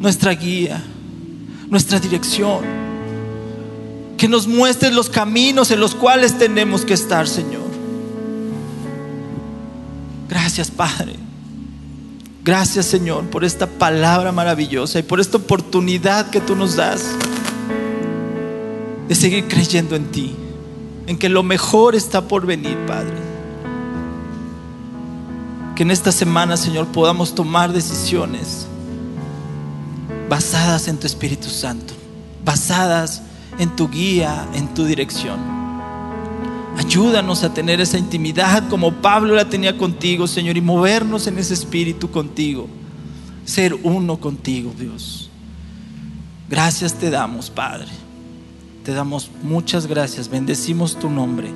nuestra 0.00 0.32
guía, 0.32 0.82
nuestra 1.68 1.98
dirección. 1.98 2.64
Que 4.16 4.28
nos 4.28 4.46
muestres 4.46 4.92
los 4.92 5.08
caminos 5.08 5.70
en 5.70 5.80
los 5.80 5.94
cuales 5.94 6.38
tenemos 6.38 6.84
que 6.84 6.94
estar, 6.94 7.26
Señor. 7.26 7.70
Gracias, 10.28 10.70
Padre. 10.70 11.29
Gracias, 12.42 12.86
Señor, 12.86 13.24
por 13.24 13.44
esta 13.44 13.66
palabra 13.66 14.32
maravillosa 14.32 14.98
y 14.98 15.02
por 15.02 15.20
esta 15.20 15.36
oportunidad 15.36 16.30
que 16.30 16.40
tú 16.40 16.56
nos 16.56 16.74
das 16.76 17.04
de 19.08 19.14
seguir 19.14 19.46
creyendo 19.46 19.94
en 19.94 20.06
ti 20.06 20.34
en 21.06 21.18
que 21.18 21.28
lo 21.28 21.42
mejor 21.42 21.96
está 21.96 22.28
por 22.28 22.46
venir, 22.46 22.78
Padre. 22.86 23.16
Que 25.74 25.82
en 25.82 25.90
esta 25.90 26.12
semana, 26.12 26.56
Señor, 26.56 26.86
podamos 26.86 27.34
tomar 27.34 27.72
decisiones 27.72 28.66
basadas 30.28 30.86
en 30.88 30.98
tu 30.98 31.08
Espíritu 31.08 31.50
Santo, 31.50 31.92
basadas 32.44 33.22
en 33.58 33.74
tu 33.74 33.90
guía, 33.90 34.46
en 34.54 34.72
tu 34.72 34.84
dirección. 34.84 35.59
Ayúdanos 36.80 37.44
a 37.44 37.52
tener 37.52 37.78
esa 37.82 37.98
intimidad 37.98 38.66
como 38.70 38.90
Pablo 39.02 39.34
la 39.34 39.50
tenía 39.50 39.76
contigo, 39.76 40.26
Señor, 40.26 40.56
y 40.56 40.62
movernos 40.62 41.26
en 41.26 41.38
ese 41.38 41.52
espíritu 41.52 42.10
contigo. 42.10 42.68
Ser 43.44 43.74
uno 43.82 44.16
contigo, 44.16 44.72
Dios. 44.78 45.28
Gracias 46.48 46.94
te 46.94 47.10
damos, 47.10 47.50
Padre. 47.50 47.88
Te 48.82 48.94
damos 48.94 49.30
muchas 49.42 49.86
gracias. 49.86 50.30
Bendecimos 50.30 50.98
tu 50.98 51.10
nombre 51.10 51.50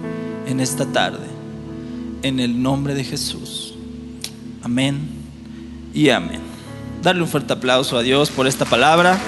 en 0.46 0.60
esta 0.60 0.84
tarde. 0.84 1.26
En 2.20 2.38
el 2.38 2.62
nombre 2.62 2.94
de 2.94 3.04
Jesús. 3.04 3.76
Amén 4.62 5.08
y 5.94 6.10
amén. 6.10 6.42
Darle 7.02 7.22
un 7.22 7.28
fuerte 7.28 7.54
aplauso 7.54 7.96
a 7.96 8.02
Dios 8.02 8.28
por 8.28 8.46
esta 8.46 8.66
palabra. 8.66 9.18